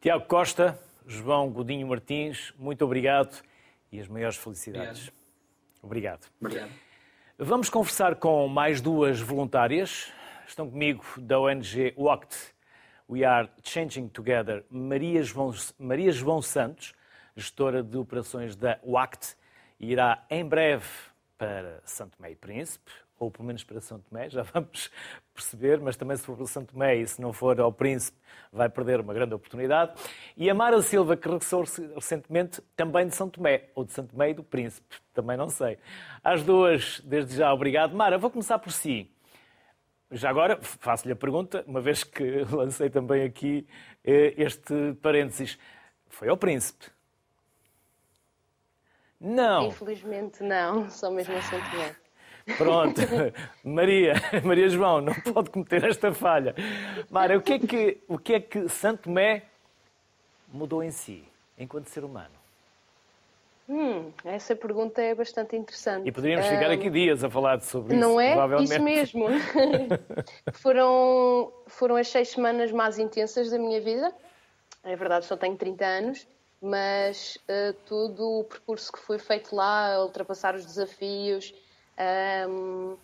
[0.00, 3.42] Tiago Costa, João Godinho Martins, muito obrigado
[3.92, 5.12] e as maiores felicidades.
[5.82, 6.26] Obrigado.
[6.40, 6.70] Obrigado.
[7.38, 10.10] Vamos conversar com mais duas voluntárias.
[10.46, 12.54] Estão comigo da ONG WACT,
[13.08, 16.94] We Are Changing Together, Maria João, Maria João Santos
[17.36, 19.36] gestora de operações da WACT,
[19.78, 20.86] irá em breve
[21.36, 24.90] para Santo e Príncipe, ou pelo menos para São Tomé, já vamos
[25.32, 28.18] perceber, mas também se for para São Tomé e se não for ao Príncipe,
[28.52, 29.92] vai perder uma grande oportunidade.
[30.36, 34.30] E a Mara Silva, que regressou recentemente também de São Tomé, ou de São Tomé
[34.30, 35.78] e do Príncipe, também não sei.
[36.22, 37.94] Às duas, desde já, obrigado.
[37.94, 39.10] Mara, vou começar por si.
[40.10, 43.66] Já agora, faço-lhe a pergunta, uma vez que lancei também aqui
[44.04, 45.58] eh, este parênteses.
[46.08, 46.93] Foi ao Príncipe.
[49.24, 49.68] Não.
[49.68, 51.96] Infelizmente não, só mesmo a São Tomé.
[52.58, 53.00] Pronto,
[53.64, 54.12] Maria,
[54.44, 56.54] Maria João, não pode cometer esta falha.
[57.08, 59.44] Mara, o que é que, o que, é que Santo Tomé
[60.52, 61.24] mudou em si,
[61.58, 62.34] enquanto ser humano?
[63.66, 66.06] Hum, essa pergunta é bastante interessante.
[66.06, 68.36] E poderíamos ficar aqui dias a falar sobre não isso.
[68.36, 68.62] Não é?
[68.62, 69.26] Isso mesmo.
[70.52, 74.12] foram, foram as seis semanas mais intensas da minha vida.
[74.82, 76.26] É verdade, só tenho 30 anos
[76.60, 81.54] mas uh, todo o percurso que foi feito lá, ultrapassar os desafios,
[82.48, 82.96] um, ehm,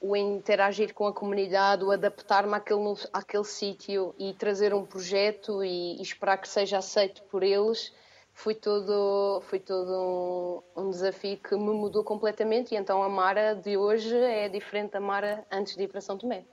[0.00, 5.96] o interagir com a comunidade, o adaptar-me àquele, àquele sítio e trazer um projeto e,
[5.98, 7.90] e, esperar que seja aceito por eles,
[8.34, 13.54] foi todo, foi todo um, um, desafio que me mudou completamente e então a Mara
[13.54, 16.44] de hoje é diferente da Mara antes de ir para São Tomé.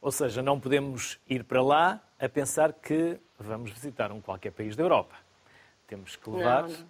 [0.00, 4.76] Ou seja, não podemos ir para lá a pensar que vamos visitar um qualquer país
[4.76, 5.23] da Europa.
[5.86, 6.86] Temos que levar, não, não.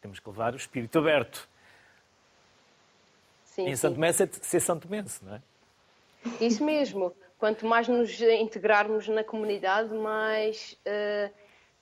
[0.00, 1.48] Temos que levar o espírito aberto.
[3.44, 5.42] Sim, em Santo Tomé, ser Santo Tomense, não é?
[6.40, 7.14] Isso mesmo.
[7.38, 11.32] Quanto mais nos integrarmos na comunidade, mais uh,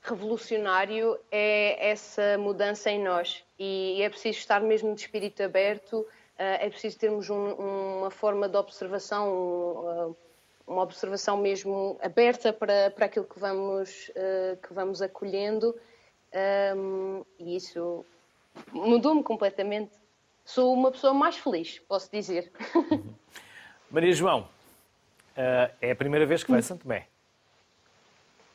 [0.02, 3.44] revolucionário é essa mudança em nós.
[3.58, 6.06] E é preciso estar mesmo de espírito aberto, uh,
[6.38, 7.52] é preciso termos um,
[7.98, 10.16] uma forma de observação, um, uh,
[10.66, 14.10] uma observação mesmo aberta para, para aquilo que vamos,
[14.62, 15.74] que vamos acolhendo.
[16.76, 18.04] Um, e isso
[18.72, 19.92] mudou-me completamente
[20.48, 22.50] sou uma pessoa mais feliz, posso dizer.
[23.90, 24.48] Maria João,
[25.36, 27.06] eh, é a primeira vez que vai a São Tomé?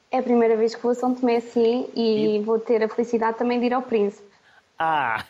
[0.09, 2.41] É a primeira vez que vou a São Tomé, sim, e, e...
[2.41, 4.27] vou ter a felicidade também de ir ao Príncipe.
[4.77, 5.23] Ah!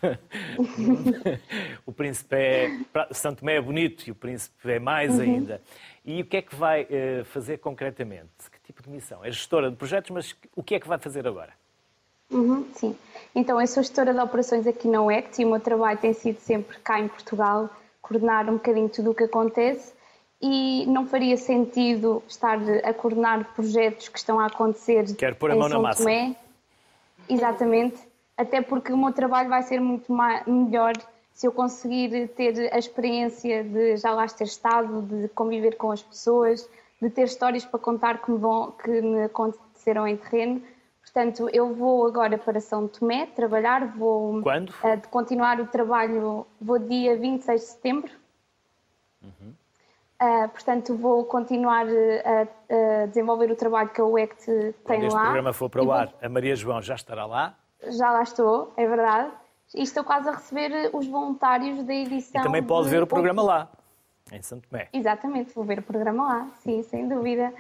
[1.85, 2.79] o Príncipe é.
[3.11, 5.21] São Tomé é bonito e o Príncipe é mais uhum.
[5.21, 5.61] ainda.
[6.05, 8.49] E o que é que vai uh, fazer concretamente?
[8.49, 9.23] Que tipo de missão?
[9.23, 11.53] É gestora de projetos, mas o que é que vai fazer agora?
[12.31, 12.95] Uhum, sim.
[13.35, 16.39] Então, eu sou gestora de operações aqui na UECT e o meu trabalho tem sido
[16.39, 17.69] sempre cá em Portugal,
[18.01, 19.93] coordenar um bocadinho tudo o que acontece
[20.41, 25.55] e não faria sentido estar a coordenar projetos que estão a acontecer Quero pôr a
[25.55, 26.03] mão São na massa.
[26.03, 26.35] Tomé.
[27.29, 27.97] Exatamente,
[28.35, 30.13] até porque o meu trabalho vai ser muito
[30.45, 30.93] melhor
[31.33, 36.03] se eu conseguir ter a experiência de já lá ter estado, de conviver com as
[36.03, 36.69] pessoas,
[37.01, 40.61] de ter histórias para contar que me, vão, que me aconteceram em terreno
[41.03, 44.69] Portanto, eu vou agora para São Tomé trabalhar, vou Quando?
[44.69, 48.11] Uh, continuar o trabalho, vou dia 26 de setembro.
[49.21, 49.53] Uhum.
[50.21, 55.13] Uh, portanto, vou continuar a, a, desenvolver o trabalho que a UECT tem Quando este
[55.13, 55.23] lá.
[55.23, 57.55] programa for para o ar, a Maria João já estará lá?
[57.89, 59.29] Já lá estou, é verdade.
[59.75, 62.41] E estou quase a receber os voluntários da edição.
[62.41, 63.69] E também pode ver o programa lá,
[64.31, 64.87] em São Tomé.
[64.93, 67.53] Exatamente, vou ver o programa lá, sim, sem dúvida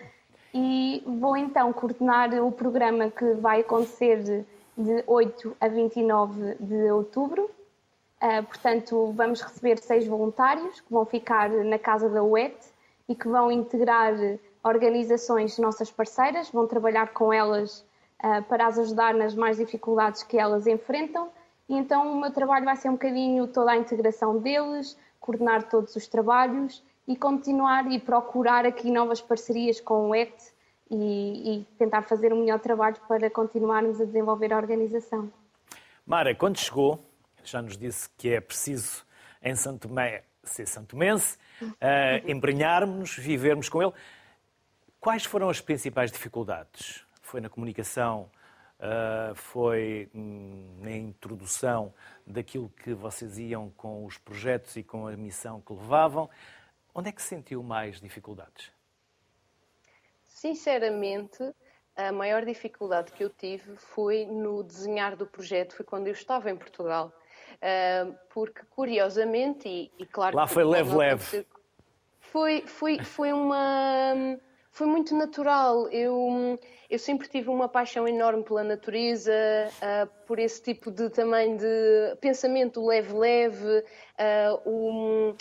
[0.53, 4.45] e vou então coordenar o programa que vai acontecer de,
[4.77, 7.49] de 8 a 29 de outubro.
[8.21, 12.55] Uh, portanto, vamos receber seis voluntários que vão ficar na casa da UET
[13.09, 14.13] e que vão integrar
[14.63, 17.83] organizações nossas parceiras, vão trabalhar com elas
[18.23, 21.29] uh, para as ajudar nas mais dificuldades que elas enfrentam.
[21.67, 25.95] E então o meu trabalho vai ser um bocadinho toda a integração deles, coordenar todos
[25.95, 30.53] os trabalhos e continuar e procurar aqui novas parcerias com o ECT
[30.89, 35.31] e, e, tentar fazer um melhor trabalho para continuarmos a desenvolver a organização.
[36.05, 37.03] Mara, quando chegou,
[37.43, 39.03] já nos disse que é preciso
[39.41, 43.93] em Santo Tomé ser santomense, uh, embrenharmos, vivermos com ele.
[44.99, 47.05] Quais foram as principais dificuldades?
[47.21, 48.29] Foi na comunicação?
[48.79, 51.93] Uh, foi na introdução
[52.27, 56.29] daquilo que vocês iam com os projetos e com a missão que levavam?
[56.95, 58.71] Onde é que sentiu mais dificuldades?
[60.23, 61.53] Sinceramente,
[61.95, 66.49] a maior dificuldade que eu tive foi no desenhar do projeto, foi quando eu estava
[66.51, 67.11] em Portugal.
[67.55, 71.45] Uh, porque, curiosamente, e, e claro Lá foi leve-leve.
[72.19, 74.37] Foi, foi, foi uma.
[74.71, 75.87] Foi muito natural.
[75.89, 79.31] Eu, eu sempre tive uma paixão enorme pela natureza,
[79.77, 85.35] uh, por esse tipo de também de pensamento leve-leve, uh, um,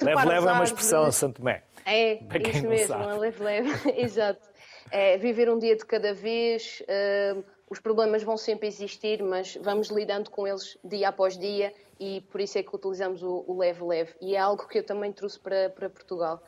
[0.00, 1.62] Leve-leve é uma expressão a Santo Tomé.
[1.84, 3.70] É, isso mesmo, a leve-leve,
[4.00, 4.48] exato.
[4.90, 9.88] É, viver um dia de cada vez, uh, os problemas vão sempre existir, mas vamos
[9.88, 14.12] lidando com eles dia após dia e por isso é que utilizamos o leve-leve.
[14.20, 16.42] E é algo que eu também trouxe para, para Portugal.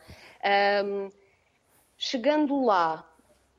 [0.85, 1.09] Um,
[1.97, 3.09] chegando lá,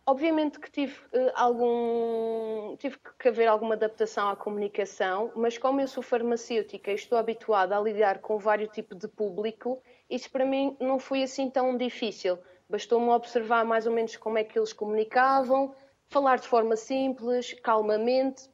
[0.09, 5.89] Obviamente que tive uh, algum tive que haver alguma adaptação à comunicação, mas como eu
[5.89, 10.77] sou farmacêutica e estou habituada a lidar com vários tipos de público, isso para mim
[10.79, 12.39] não foi assim tão difícil.
[12.71, 15.75] Bastou-me observar mais ou menos como é que eles comunicavam,
[16.09, 18.49] falar de forma simples, calmamente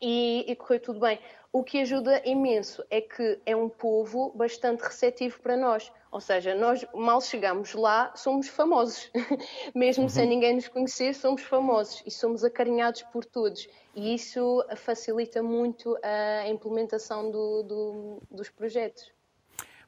[0.00, 1.20] e, e correu tudo bem.
[1.52, 5.92] O que ajuda imenso é que é um povo bastante receptivo para nós.
[6.12, 9.10] Ou seja, nós mal chegamos lá, somos famosos.
[9.74, 10.08] Mesmo uhum.
[10.08, 13.68] sem ninguém nos conhecer, somos famosos e somos acarinhados por todos.
[13.96, 19.12] E isso facilita muito a implementação do, do, dos projetos.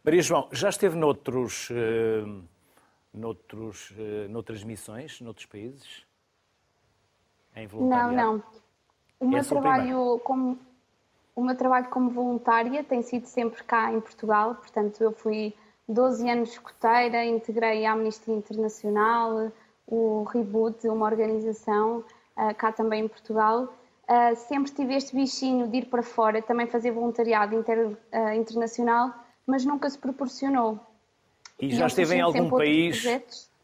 [0.03, 2.43] Maria João, já esteve noutros, uh,
[3.15, 6.05] noutros, uh, noutras missões, noutros países?
[7.55, 8.43] Em não, não.
[9.21, 10.59] O meu trabalho como
[11.35, 15.55] o meu trabalho como voluntária tem sido sempre cá em Portugal, portanto eu fui
[15.89, 19.51] 12 anos escoteira, integrei a Amnistia Internacional,
[19.87, 22.05] o Reboot, uma organização
[22.37, 23.75] uh, cá também em Portugal.
[24.09, 29.13] Uh, sempre tive este bichinho de ir para fora, também fazer voluntariado inter, uh, internacional,
[29.47, 30.79] mas nunca se proporcionou.
[31.59, 33.03] E já esteve em algum país?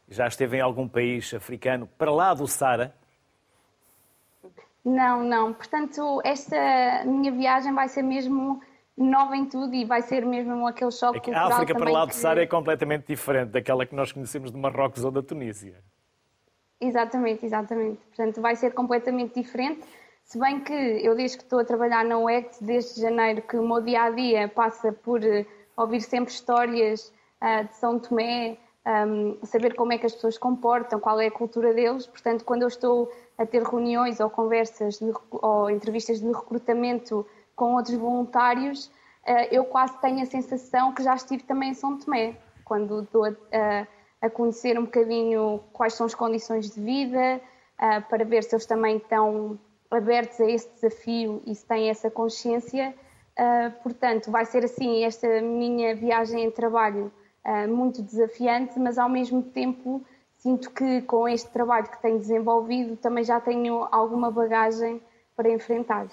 [0.07, 2.95] Já esteve em algum país africano para lá do Sara?
[4.89, 5.53] Não, não.
[5.53, 8.59] Portanto, esta minha viagem vai ser mesmo
[8.97, 12.05] nova em tudo e vai ser mesmo aquele choque é cultural A África para lá
[12.05, 12.15] do que...
[12.15, 15.81] Sara é completamente diferente daquela que nós conhecemos de Marrocos ou da Tunísia.
[16.81, 17.99] Exatamente, exatamente.
[18.07, 19.81] Portanto, vai ser completamente diferente.
[20.23, 23.67] Se bem que eu, desde que estou a trabalhar na UECT, desde janeiro, que o
[23.67, 25.45] meu dia a dia passa por uh,
[25.77, 28.57] ouvir sempre histórias uh, de São Tomé,
[28.89, 32.07] um, saber como é que as pessoas comportam, qual é a cultura deles.
[32.07, 37.25] Portanto, quando eu estou a ter reuniões ou conversas de, ou entrevistas de recrutamento
[37.55, 38.87] com outros voluntários,
[39.27, 42.35] uh, eu quase tenho a sensação que já estive também em São Tomé,
[42.65, 43.33] quando estou a,
[44.21, 47.41] a conhecer um bocadinho quais são as condições de vida,
[47.79, 49.59] uh, para ver se eles também estão
[49.91, 52.93] abertos a esse desafio e se têm essa consciência.
[53.37, 57.18] Uh, portanto, vai ser assim esta minha viagem em trabalho uh,
[57.67, 60.05] muito desafiante, mas ao mesmo tempo
[60.37, 65.01] sinto que com este trabalho que tenho desenvolvido também já tenho alguma bagagem
[65.35, 66.07] para enfrentar.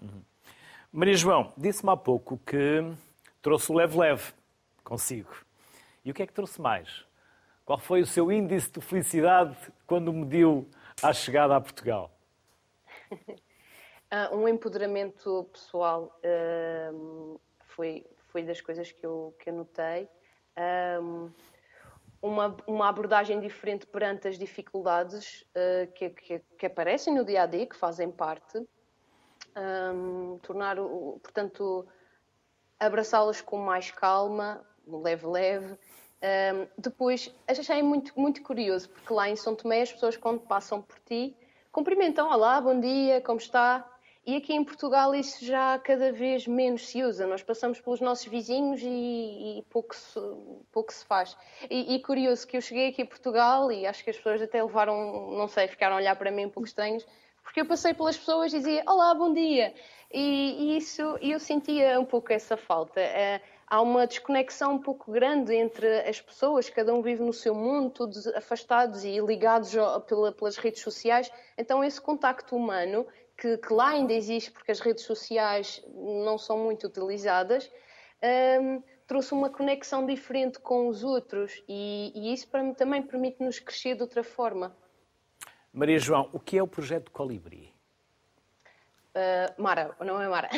[0.00, 0.22] Uhum.
[0.92, 2.82] Maria João, disse-me há pouco que
[3.40, 4.32] trouxe o leve-leve
[4.82, 5.30] consigo.
[6.04, 7.04] E o que é que trouxe mais?
[7.64, 10.68] Qual foi o seu índice de felicidade quando mediu
[11.02, 12.10] à chegada a Portugal?
[13.10, 20.08] uh, um empoderamento pessoal uh, foi, foi das coisas que eu, que eu notei.
[20.58, 21.30] Um,
[22.22, 27.46] uma, uma abordagem diferente perante as dificuldades uh, que, que, que, aparecem no dia a
[27.46, 28.66] dia, que fazem parte.
[29.56, 31.86] Um, tornar, o, portanto,
[32.80, 35.78] abraçá-las com mais calma, leve, leve,
[36.24, 40.80] um, depois, achei muito, muito curioso, porque lá em São Tomé as pessoas, quando passam
[40.80, 41.36] por ti,
[41.70, 43.86] cumprimentam: Olá, bom dia, como está?
[44.26, 47.26] E aqui em Portugal isso já cada vez menos se usa.
[47.26, 50.18] Nós passamos pelos nossos vizinhos e, e pouco, se,
[50.72, 51.36] pouco se faz.
[51.68, 54.62] E, e, curioso que eu cheguei aqui a Portugal e acho que as pessoas até
[54.62, 57.06] levaram, não sei, ficaram a olhar para mim um pouco estranhos,
[57.42, 59.74] porque eu passei pelas pessoas e dizia Olá, bom dia.
[60.10, 63.00] E, e isso, eu sentia um pouco essa falta.
[63.00, 67.54] Uh, há uma desconexão um pouco grande entre as pessoas, cada um vive no seu
[67.56, 69.72] mundo, todos afastados e ligados
[70.06, 71.28] pela, pelas redes sociais.
[71.58, 73.04] Então, esse contacto humano,
[73.36, 77.68] que, que, lá ainda existe porque as redes sociais não são muito utilizadas,
[78.62, 82.46] um, trouxe uma conexão diferente com os outros e, e isso
[82.76, 84.74] também permite-nos crescer de outra forma.
[85.72, 87.73] Maria João, o que é o projeto Colibri?
[89.14, 90.50] Uh, Mara, não é Mara?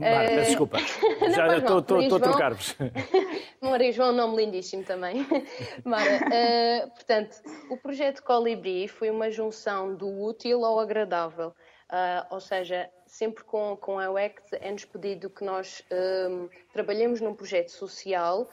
[0.00, 0.78] Mara, uh, desculpa.
[1.32, 2.76] Já estou a trocar-vos.
[3.62, 5.24] Maria João, nome lindíssimo também.
[5.84, 7.40] Mara, uh, portanto,
[7.70, 11.54] o projeto Colibri foi uma junção do útil ao agradável.
[11.88, 15.80] Uh, ou seja, sempre com, com a UECT é-nos pedido que nós
[16.28, 18.48] um, trabalhemos num projeto social,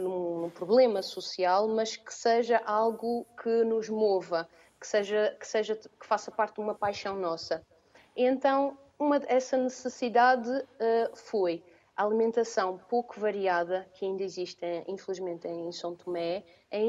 [0.00, 4.48] num, num, problema social, mas que seja algo que nos mova,
[4.80, 7.62] que seja, que seja que faça parte de uma paixão nossa.
[8.16, 11.62] E então uma, essa necessidade uh, foi
[11.96, 16.44] a alimentação pouco variada, que ainda existe, infelizmente, em São Tomé,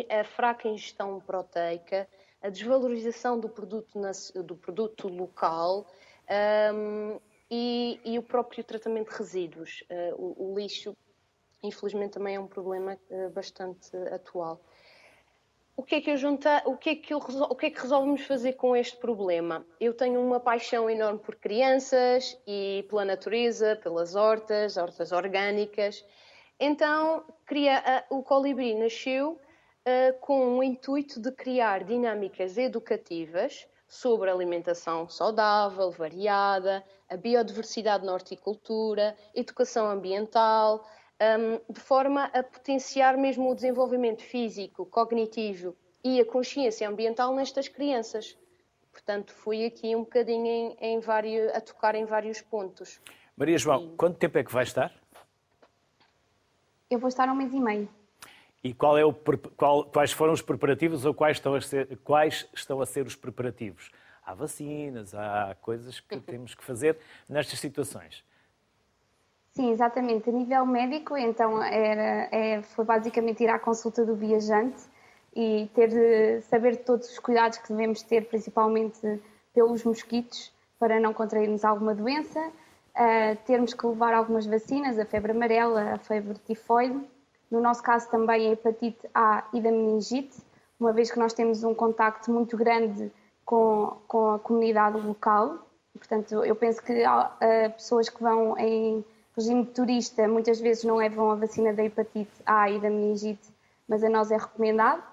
[0.09, 2.07] a fraca ingestão proteica,
[2.41, 3.99] a desvalorização do produto,
[4.43, 5.87] do produto local
[6.29, 9.81] um, ehm, e, e, o próprio tratamento de resíduos.
[9.89, 10.93] Uh, o, o, lixo,
[11.63, 14.59] infelizmente, também é um problema uh, bastante atual
[15.77, 17.79] o que é que eu junta, o que é que, eu, o que é que
[17.79, 19.63] resolvemos fazer com este problema?
[19.79, 26.03] Eu tenho uma paixão enorme por crianças e pela natureza, pelas hortas, hortas orgânicas.
[26.59, 35.07] Então, uh, o Colibri nasceu uh, com o intuito de criar dinâmicas educativas sobre alimentação
[35.07, 40.83] saudável, variada, a biodiversidade na horticultura, educação ambiental,
[41.21, 47.67] um, de forma a potenciar mesmo o desenvolvimento físico, cognitivo e a consciência ambiental nestas
[47.67, 48.37] crianças.
[48.91, 52.99] Portanto, fui aqui um bocadinho em, em vários, a tocar em vários pontos.
[53.35, 53.95] Maria João, e...
[53.95, 54.91] quanto tempo é que vai estar?
[56.89, 57.89] Eu vou estar um mês e meio.
[58.63, 59.13] E qual é o,
[59.55, 63.15] qual, quais foram os preparativos ou quais estão, a ser, quais estão a ser os
[63.15, 63.91] preparativos?
[64.25, 66.97] Há vacinas, há coisas que temos que fazer
[67.29, 68.23] nestas situações.
[69.57, 70.29] Sim, exatamente.
[70.29, 74.77] A nível médico, então, era, é, foi basicamente ir à consulta do viajante
[75.35, 79.19] e ter saber todos os cuidados que devemos ter, principalmente
[79.55, 85.31] pelos mosquitos, para não contrairmos alguma doença, uh, termos que levar algumas vacinas, a febre
[85.31, 87.01] amarela, a febre tifoide,
[87.49, 90.37] no nosso caso também a hepatite A e da meningite,
[90.79, 93.11] uma vez que nós temos um contacto muito grande
[93.43, 95.67] com, com a comunidade local.
[95.97, 99.03] Portanto, eu penso que uh, pessoas que vão em
[99.37, 103.47] regime turista muitas vezes não levam a vacina da hepatite A e da meningite,
[103.87, 105.03] mas a nós é recomendado.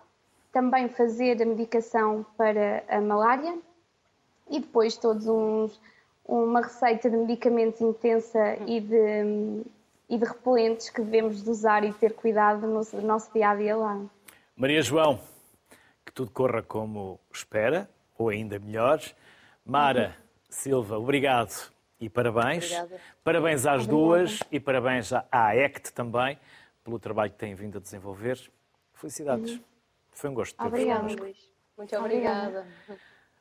[0.51, 3.59] Também fazer a medicação para a malária
[4.51, 5.79] e depois todos uns,
[6.25, 9.65] uma receita de medicamentos intensa e de,
[10.09, 13.77] e de repelentes que devemos de usar e ter cuidado no nosso dia a dia
[13.77, 14.01] lá.
[14.57, 15.21] Maria João,
[16.07, 19.03] que tudo corra como espera, ou ainda melhor.
[19.67, 20.25] Mara uhum.
[20.49, 21.74] Silva, obrigado
[22.05, 22.65] e parabéns.
[22.65, 23.01] Obrigada.
[23.23, 26.39] Parabéns às duas e parabéns à AECT também
[26.85, 28.39] pelo trabalho que têm vindo a desenvolver.
[28.93, 29.53] Felicidades.
[29.53, 29.61] Uhum.
[30.13, 31.51] Foi um gosto ter Obrigada, Luís.
[31.77, 32.67] Muito obrigada.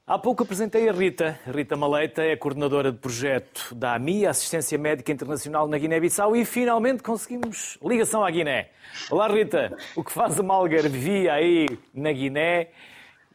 [0.07, 1.39] Há pouco apresentei a Rita.
[1.45, 7.03] Rita Maleita é coordenadora de projeto da AMI, Assistência Médica Internacional na Guiné-Bissau, e finalmente
[7.03, 8.71] conseguimos ligação à Guiné.
[9.09, 9.77] Olá, Rita.
[9.95, 12.71] O que faz a Malgarvia aí na Guiné?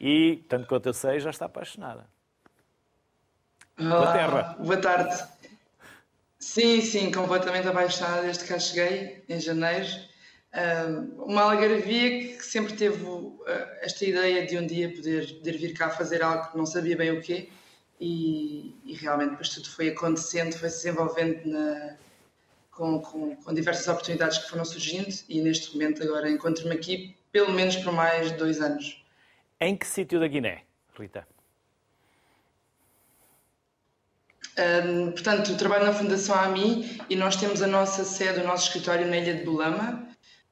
[0.00, 2.06] E, tanto quanto eu sei, já está apaixonada.
[3.80, 4.56] Olá, terra.
[4.58, 5.24] boa tarde.
[6.40, 9.86] Sim, sim, completamente apaixonada desde que cá cheguei, em janeiro.
[11.16, 13.38] Uma algarvia que sempre teve uh,
[13.80, 17.12] esta ideia de um dia poder, poder vir cá fazer algo que não sabia bem
[17.12, 17.50] o quê
[18.00, 21.96] e, e realmente depois tudo foi acontecendo, foi se desenvolvendo na,
[22.72, 27.52] com, com, com, diversas oportunidades que foram surgindo e neste momento agora encontro-me aqui pelo
[27.52, 29.04] menos por mais dois anos.
[29.60, 30.62] Em que sítio da Guiné,
[30.98, 31.26] Rita?
[34.58, 39.06] Um, portanto, trabalho na Fundação AMI e nós temos a nossa sede, o nosso escritório
[39.06, 40.08] na ilha de Bolama.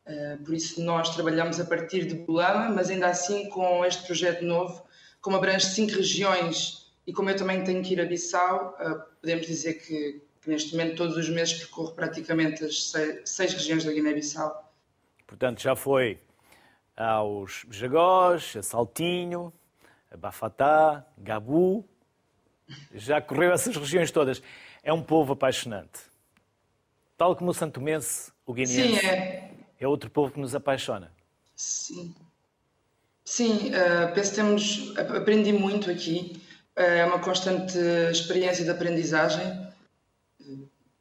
[0.06, 4.44] Uh, por isso, nós trabalhamos a partir de Bolama, mas ainda assim, com este projeto
[4.44, 4.86] novo,
[5.20, 9.44] como abrange cinco regiões e como eu também tenho que ir a Bissau, uh, podemos
[9.44, 13.92] dizer que, que, neste momento, todos os meses percorro praticamente as seis, seis regiões da
[13.92, 14.72] Guiné-Bissau.
[15.26, 16.20] Portanto, já foi
[16.96, 19.52] aos Jagós, a Saltinho,
[20.12, 21.84] a Bafatá, Gabu,
[22.94, 24.42] já correu essas regiões todas.
[24.82, 26.00] É um povo apaixonante.
[27.16, 29.50] Tal como o santomense, o guineense, Sim, é.
[29.80, 31.10] é outro povo que nos apaixona.
[31.54, 32.14] Sim.
[33.24, 36.40] Sim, uh, penso que temos, aprendi muito aqui.
[36.76, 37.76] Uh, é uma constante
[38.10, 39.66] experiência de aprendizagem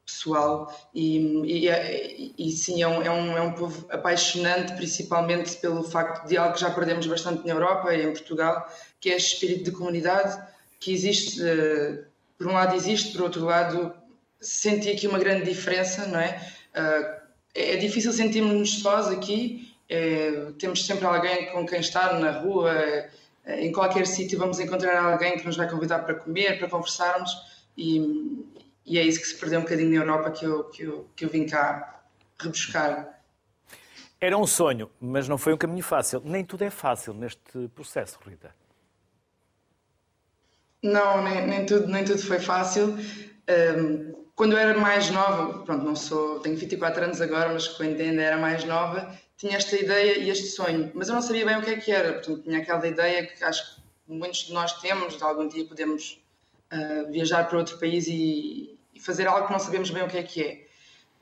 [0.06, 5.84] pessoal e, e, e, sim, é um, é, um, é um povo apaixonante, principalmente pelo
[5.84, 8.68] facto de algo que já perdemos bastante na Europa e em Portugal,
[9.00, 10.40] que é espírito de comunidade
[10.80, 12.04] que existe, eh,
[12.38, 13.94] por um lado existe, por outro lado
[14.40, 16.52] senti aqui uma grande diferença, não é?
[16.74, 17.22] Eh,
[17.56, 23.10] é difícil sentirmos sós aqui, é, temos sempre alguém com quem estar na rua, é,
[23.66, 27.32] em qualquer sítio vamos encontrar alguém que nos vai convidar para comer, para conversarmos
[27.78, 28.44] e,
[28.86, 31.26] e é isso que se perdeu um bocadinho na Europa que eu, que eu, que
[31.26, 32.04] eu vim cá
[32.38, 33.22] rebuscar.
[34.20, 36.22] Era um sonho, mas não foi um caminho fácil.
[36.26, 38.54] Nem tudo é fácil neste processo, Rita.
[40.86, 42.96] Não, nem, nem, tudo, nem tudo foi fácil.
[43.50, 48.00] Um, quando eu era mais nova, pronto, não sou, tenho 24 anos agora, mas quando
[48.00, 51.58] ainda era mais nova, tinha esta ideia e este sonho, mas eu não sabia bem
[51.58, 54.74] o que é que era, portanto tinha aquela ideia que acho que muitos de nós
[54.80, 56.22] temos, de algum dia podemos
[56.72, 60.18] uh, viajar para outro país e, e, fazer algo que não sabemos bem o que
[60.18, 60.68] é que é.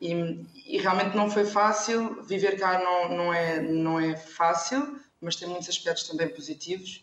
[0.01, 5.37] E, e realmente não foi fácil, viver cá não, não, é, não é fácil, mas
[5.37, 7.01] tem muitos aspectos também positivos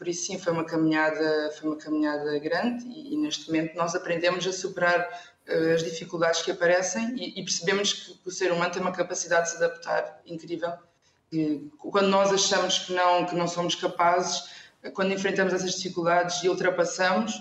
[0.00, 3.94] por isso sim foi uma caminhada foi uma caminhada grande e, e neste momento nós
[3.94, 4.98] aprendemos a superar
[5.46, 9.44] uh, as dificuldades que aparecem e, e, percebemos que o ser humano tem uma capacidade
[9.44, 10.72] de se adaptar incrível.
[11.30, 14.48] E, quando nós achamos que não que não somos capazes
[14.94, 17.38] quando enfrentamos essas dificuldades e ultrapassamos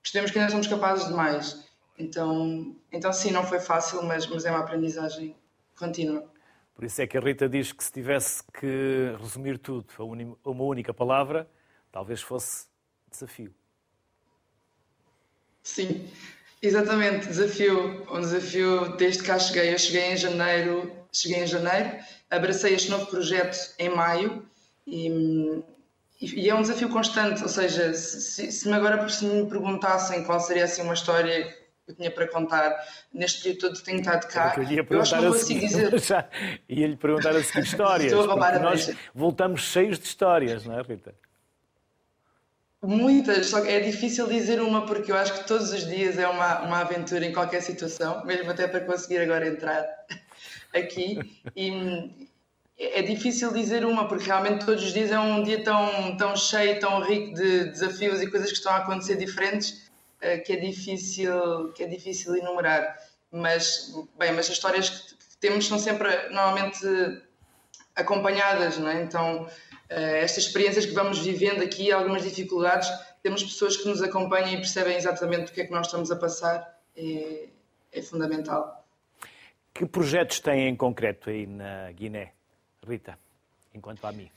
[0.00, 1.66] percebemos que ainda somos capazes de mais
[1.98, 5.36] então então sim não foi fácil mas mas é uma aprendizagem
[5.76, 6.24] contínua.
[6.72, 10.04] Por isso é que a Rita diz que se tivesse que resumir tudo a
[10.50, 11.48] uma única palavra,
[11.96, 12.66] Talvez fosse
[13.10, 13.54] desafio.
[15.62, 16.06] Sim,
[16.60, 18.06] exatamente, desafio.
[18.14, 19.72] Um desafio desde que cá cheguei.
[19.72, 21.96] Eu cheguei em janeiro, cheguei em janeiro,
[22.30, 24.44] abracei este novo projeto em maio
[24.86, 25.62] e,
[26.20, 27.42] e é um desafio constante.
[27.42, 31.92] Ou seja, se, se me agora se me perguntassem qual seria assim uma história que
[31.92, 32.76] eu tinha para contar
[33.10, 34.52] neste período todo tenho estado cá.
[34.54, 35.96] Eu, ia eu acho que não consigo dizer.
[36.04, 36.28] Já
[36.68, 38.12] ia-lhe perguntar a seguir histórias.
[38.12, 41.14] Estou a roubar a nós voltamos cheios de histórias, não é, Rita?
[42.82, 46.28] Muitas, só que é difícil dizer uma porque eu acho que todos os dias é
[46.28, 49.84] uma, uma aventura em qualquer situação, mesmo até para conseguir agora entrar
[50.74, 51.18] aqui.
[51.56, 52.28] E
[52.78, 56.78] é difícil dizer uma porque realmente todos os dias é um dia tão, tão cheio,
[56.78, 61.72] tão rico de desafios e coisas que estão a acontecer diferentes eh, que é difícil,
[61.72, 62.96] que é difícil enumerar.
[63.30, 66.78] Mas, bem, mas as histórias que, temos são sempre normalmente
[67.94, 69.02] acompanhadas, não é?
[69.02, 69.48] Então,
[69.88, 72.88] estas experiências que vamos vivendo aqui, algumas dificuldades,
[73.22, 76.16] temos pessoas que nos acompanham e percebem exatamente o que é que nós estamos a
[76.16, 77.48] passar, é,
[77.92, 78.84] é fundamental.
[79.74, 82.32] Que projetos têm em concreto aí na Guiné,
[82.86, 83.18] Rita,
[83.74, 84.30] enquanto a mim?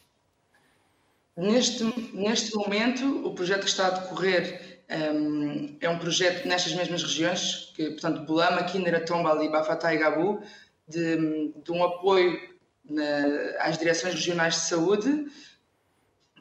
[1.38, 1.84] Neste,
[2.14, 7.72] neste momento, o projeto que está a decorrer um, é um projeto nestas mesmas regiões,
[7.76, 10.41] que, portanto, Bulama, Kinera, Tombal e Bafatá e Gabu,
[10.88, 12.49] de, de um apoio
[12.90, 15.26] na, às direções regionais de saúde,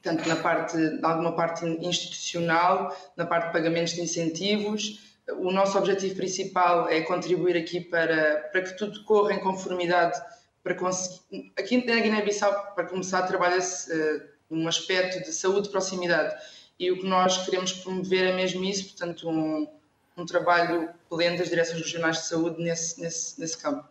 [0.02, 5.00] tanto na parte, na alguma parte institucional, na parte de pagamentos de incentivos.
[5.40, 10.18] O nosso objetivo principal é contribuir aqui para, para que tudo corra em conformidade,
[10.62, 16.34] para conseguir, aqui na Guiné-Bissau, para começar, trabalha-se uh, num aspecto de saúde de proximidade.
[16.78, 19.68] E o que nós queremos promover é mesmo isso, portanto, um,
[20.16, 23.86] um trabalho pleno das direções regionais de saúde nesse, nesse, nesse campo.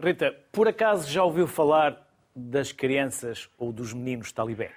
[0.00, 4.72] Rita, por acaso já ouviu falar das crianças ou dos meninos talibé?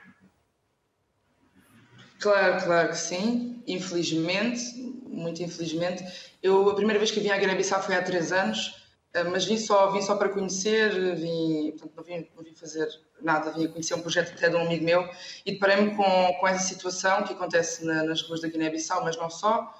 [2.19, 3.61] Claro, claro que sim.
[3.67, 4.63] Infelizmente,
[5.05, 6.03] muito infelizmente.
[6.41, 9.57] Eu, a primeira vez que vim à Guiné-Bissau foi há três anos, eh, mas vim
[9.57, 12.87] só, vim só para conhecer, vim, portanto, não, vim, não vim fazer
[13.21, 15.07] nada, vim conhecer um projeto até de um amigo meu
[15.45, 19.29] e deparei-me com, com essa situação que acontece na, nas ruas da Guiné-Bissau, mas não
[19.29, 19.71] só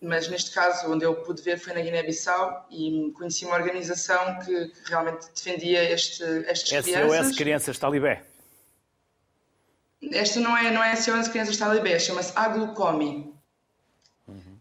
[0.00, 4.68] mas neste caso, onde eu pude ver foi na Guiné-Bissau e conheci uma organização que,
[4.68, 7.26] que realmente defendia este, estas SOS crianças.
[7.26, 8.22] SOS Crianças Talibé.
[10.12, 13.34] Esta não é, não é SOS Crianças Talibé, chama-se Aglucomi.
[14.28, 14.58] Uhum.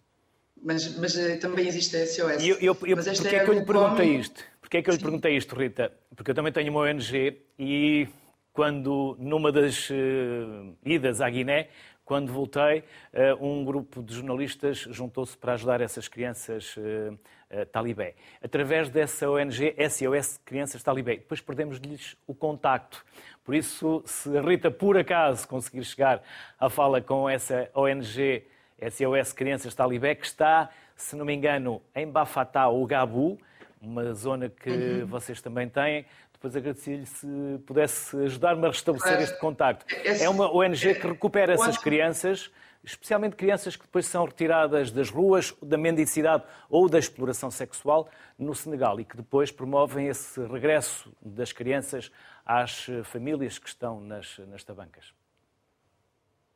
[0.61, 2.41] Mas, mas eh, também existe a SOS.
[2.41, 4.43] E eu, eu, eu, mas porquê é, é que eu lhe perguntei isto?
[4.61, 5.91] Porquê é que eu lhe perguntei isto, Rita?
[6.15, 8.07] Porque eu também tenho uma ONG e
[8.53, 11.69] quando, numa das uh, idas à Guiné,
[12.05, 12.83] quando voltei,
[13.13, 17.13] eh, um grupo de jornalistas juntou-se para ajudar essas crianças eh,
[17.49, 18.15] eh, talibé.
[18.41, 21.17] Através dessa ONG SOS Crianças Talibé.
[21.17, 23.05] Depois perdemos-lhes o contacto.
[23.43, 26.21] Por isso, se a Rita, por acaso, conseguir chegar
[26.59, 28.43] à fala com essa ONG
[28.81, 33.37] SOS Crianças Talibé, que está, se não me engano, em Bafatá ou Gabu,
[33.81, 35.05] uma zona que uhum.
[35.05, 36.05] vocês também têm,
[36.43, 37.27] depois agradecia-lhe se
[37.65, 39.85] pudesse ajudar-me a restabelecer este contacto.
[40.03, 42.51] É uma ONG que recupera essas crianças,
[42.83, 48.53] especialmente crianças que depois são retiradas das ruas, da mendicidade ou da exploração sexual no
[48.53, 52.11] Senegal e que depois promovem esse regresso das crianças
[52.45, 55.13] às famílias que estão nas, nas tabancas.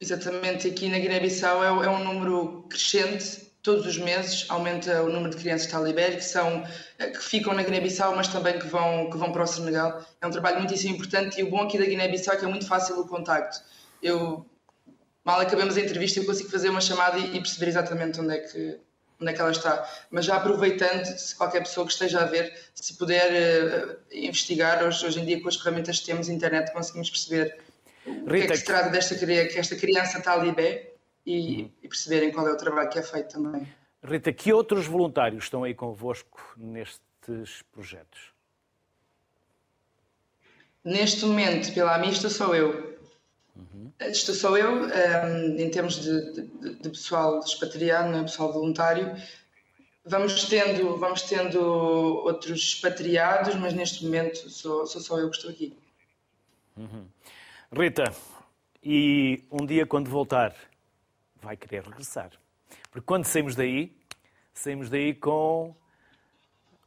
[0.01, 5.29] Exatamente, aqui na Guiné-Bissau é, é um número crescente todos os meses aumenta o número
[5.29, 6.65] de crianças talibé que são
[6.97, 10.05] eh, que ficam na Guiné-Bissau, mas também que vão que vão para o Senegal.
[10.21, 12.65] É um trabalho muitíssimo importante e o bom aqui da Guiné-Bissau é que é muito
[12.65, 13.61] fácil o contacto.
[14.01, 14.45] Eu
[15.25, 18.79] mal acabamos a entrevista eu consigo fazer uma chamada e, perceber exatamente onde é que
[19.19, 19.85] onde é que ela está.
[20.11, 25.05] Mas já aproveitando, se qualquer pessoa que esteja a ver, se puder uh, investigar, hoje,
[25.05, 27.57] hoje em dia com as ferramentas que temos, internet, conseguimos perceber
[28.05, 30.96] Rita, o que é que se trata desta que esta criança talibé
[31.27, 33.67] e, e perceberem qual é o trabalho que é feito também.
[34.01, 38.31] Rita, que outros voluntários estão aí convosco nestes projetos?
[40.83, 42.97] Neste momento, pela Amista, sou eu.
[43.53, 43.91] Uhum.
[43.99, 48.23] Estou sou eu, um, ehm, em termos de, de, de, pessoal expatriado, não é?
[48.23, 49.13] pessoal voluntário.
[50.05, 55.51] Vamos tendo, vamos tendo outros expatriados, mas neste momento sou, sou só eu que estou
[55.51, 55.77] aqui.
[56.77, 57.05] Uhum.
[57.73, 58.05] Rita,
[58.81, 60.55] e um dia quando voltar,
[61.47, 62.29] vai querer regressar.
[62.91, 63.95] Porque quando saímos daí,
[64.53, 65.73] saímos daí com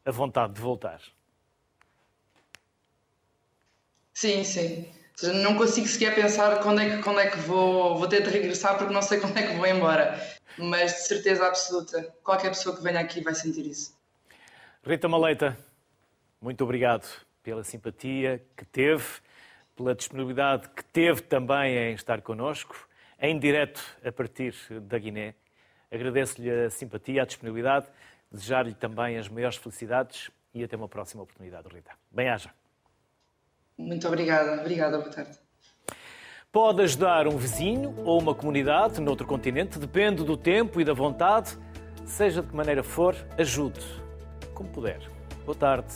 [0.04, 1.00] a vontade de voltar.
[4.12, 4.92] Sim, sim.
[5.42, 8.76] não consigo sequer pensar quando é que, quando é que vou, vou ter de regressar
[8.76, 10.20] porque não sei quando é que vou embora.
[10.58, 13.98] Mas de certeza absoluta, qualquer pessoa que venha aqui vai sentir isso.
[14.84, 15.56] Rita Maleita,
[16.38, 17.08] muito obrigado
[17.42, 19.06] pela simpatia que teve,
[19.74, 22.89] pela disponibilidade que teve também em estar connosco
[23.20, 25.34] em direto a partir da Guiné.
[25.90, 27.86] Agradeço-lhe a simpatia, a disponibilidade,
[28.30, 31.90] desejar-lhe também as maiores felicidades e até uma próxima oportunidade, Rita.
[32.10, 32.50] Bem-aja.
[33.76, 34.60] Muito obrigada.
[34.60, 35.38] Obrigada, boa tarde.
[36.52, 41.56] Pode ajudar um vizinho ou uma comunidade noutro continente, depende do tempo e da vontade.
[42.04, 43.80] Seja de que maneira for, ajude,
[44.52, 45.00] como puder.
[45.44, 45.94] Boa tarde.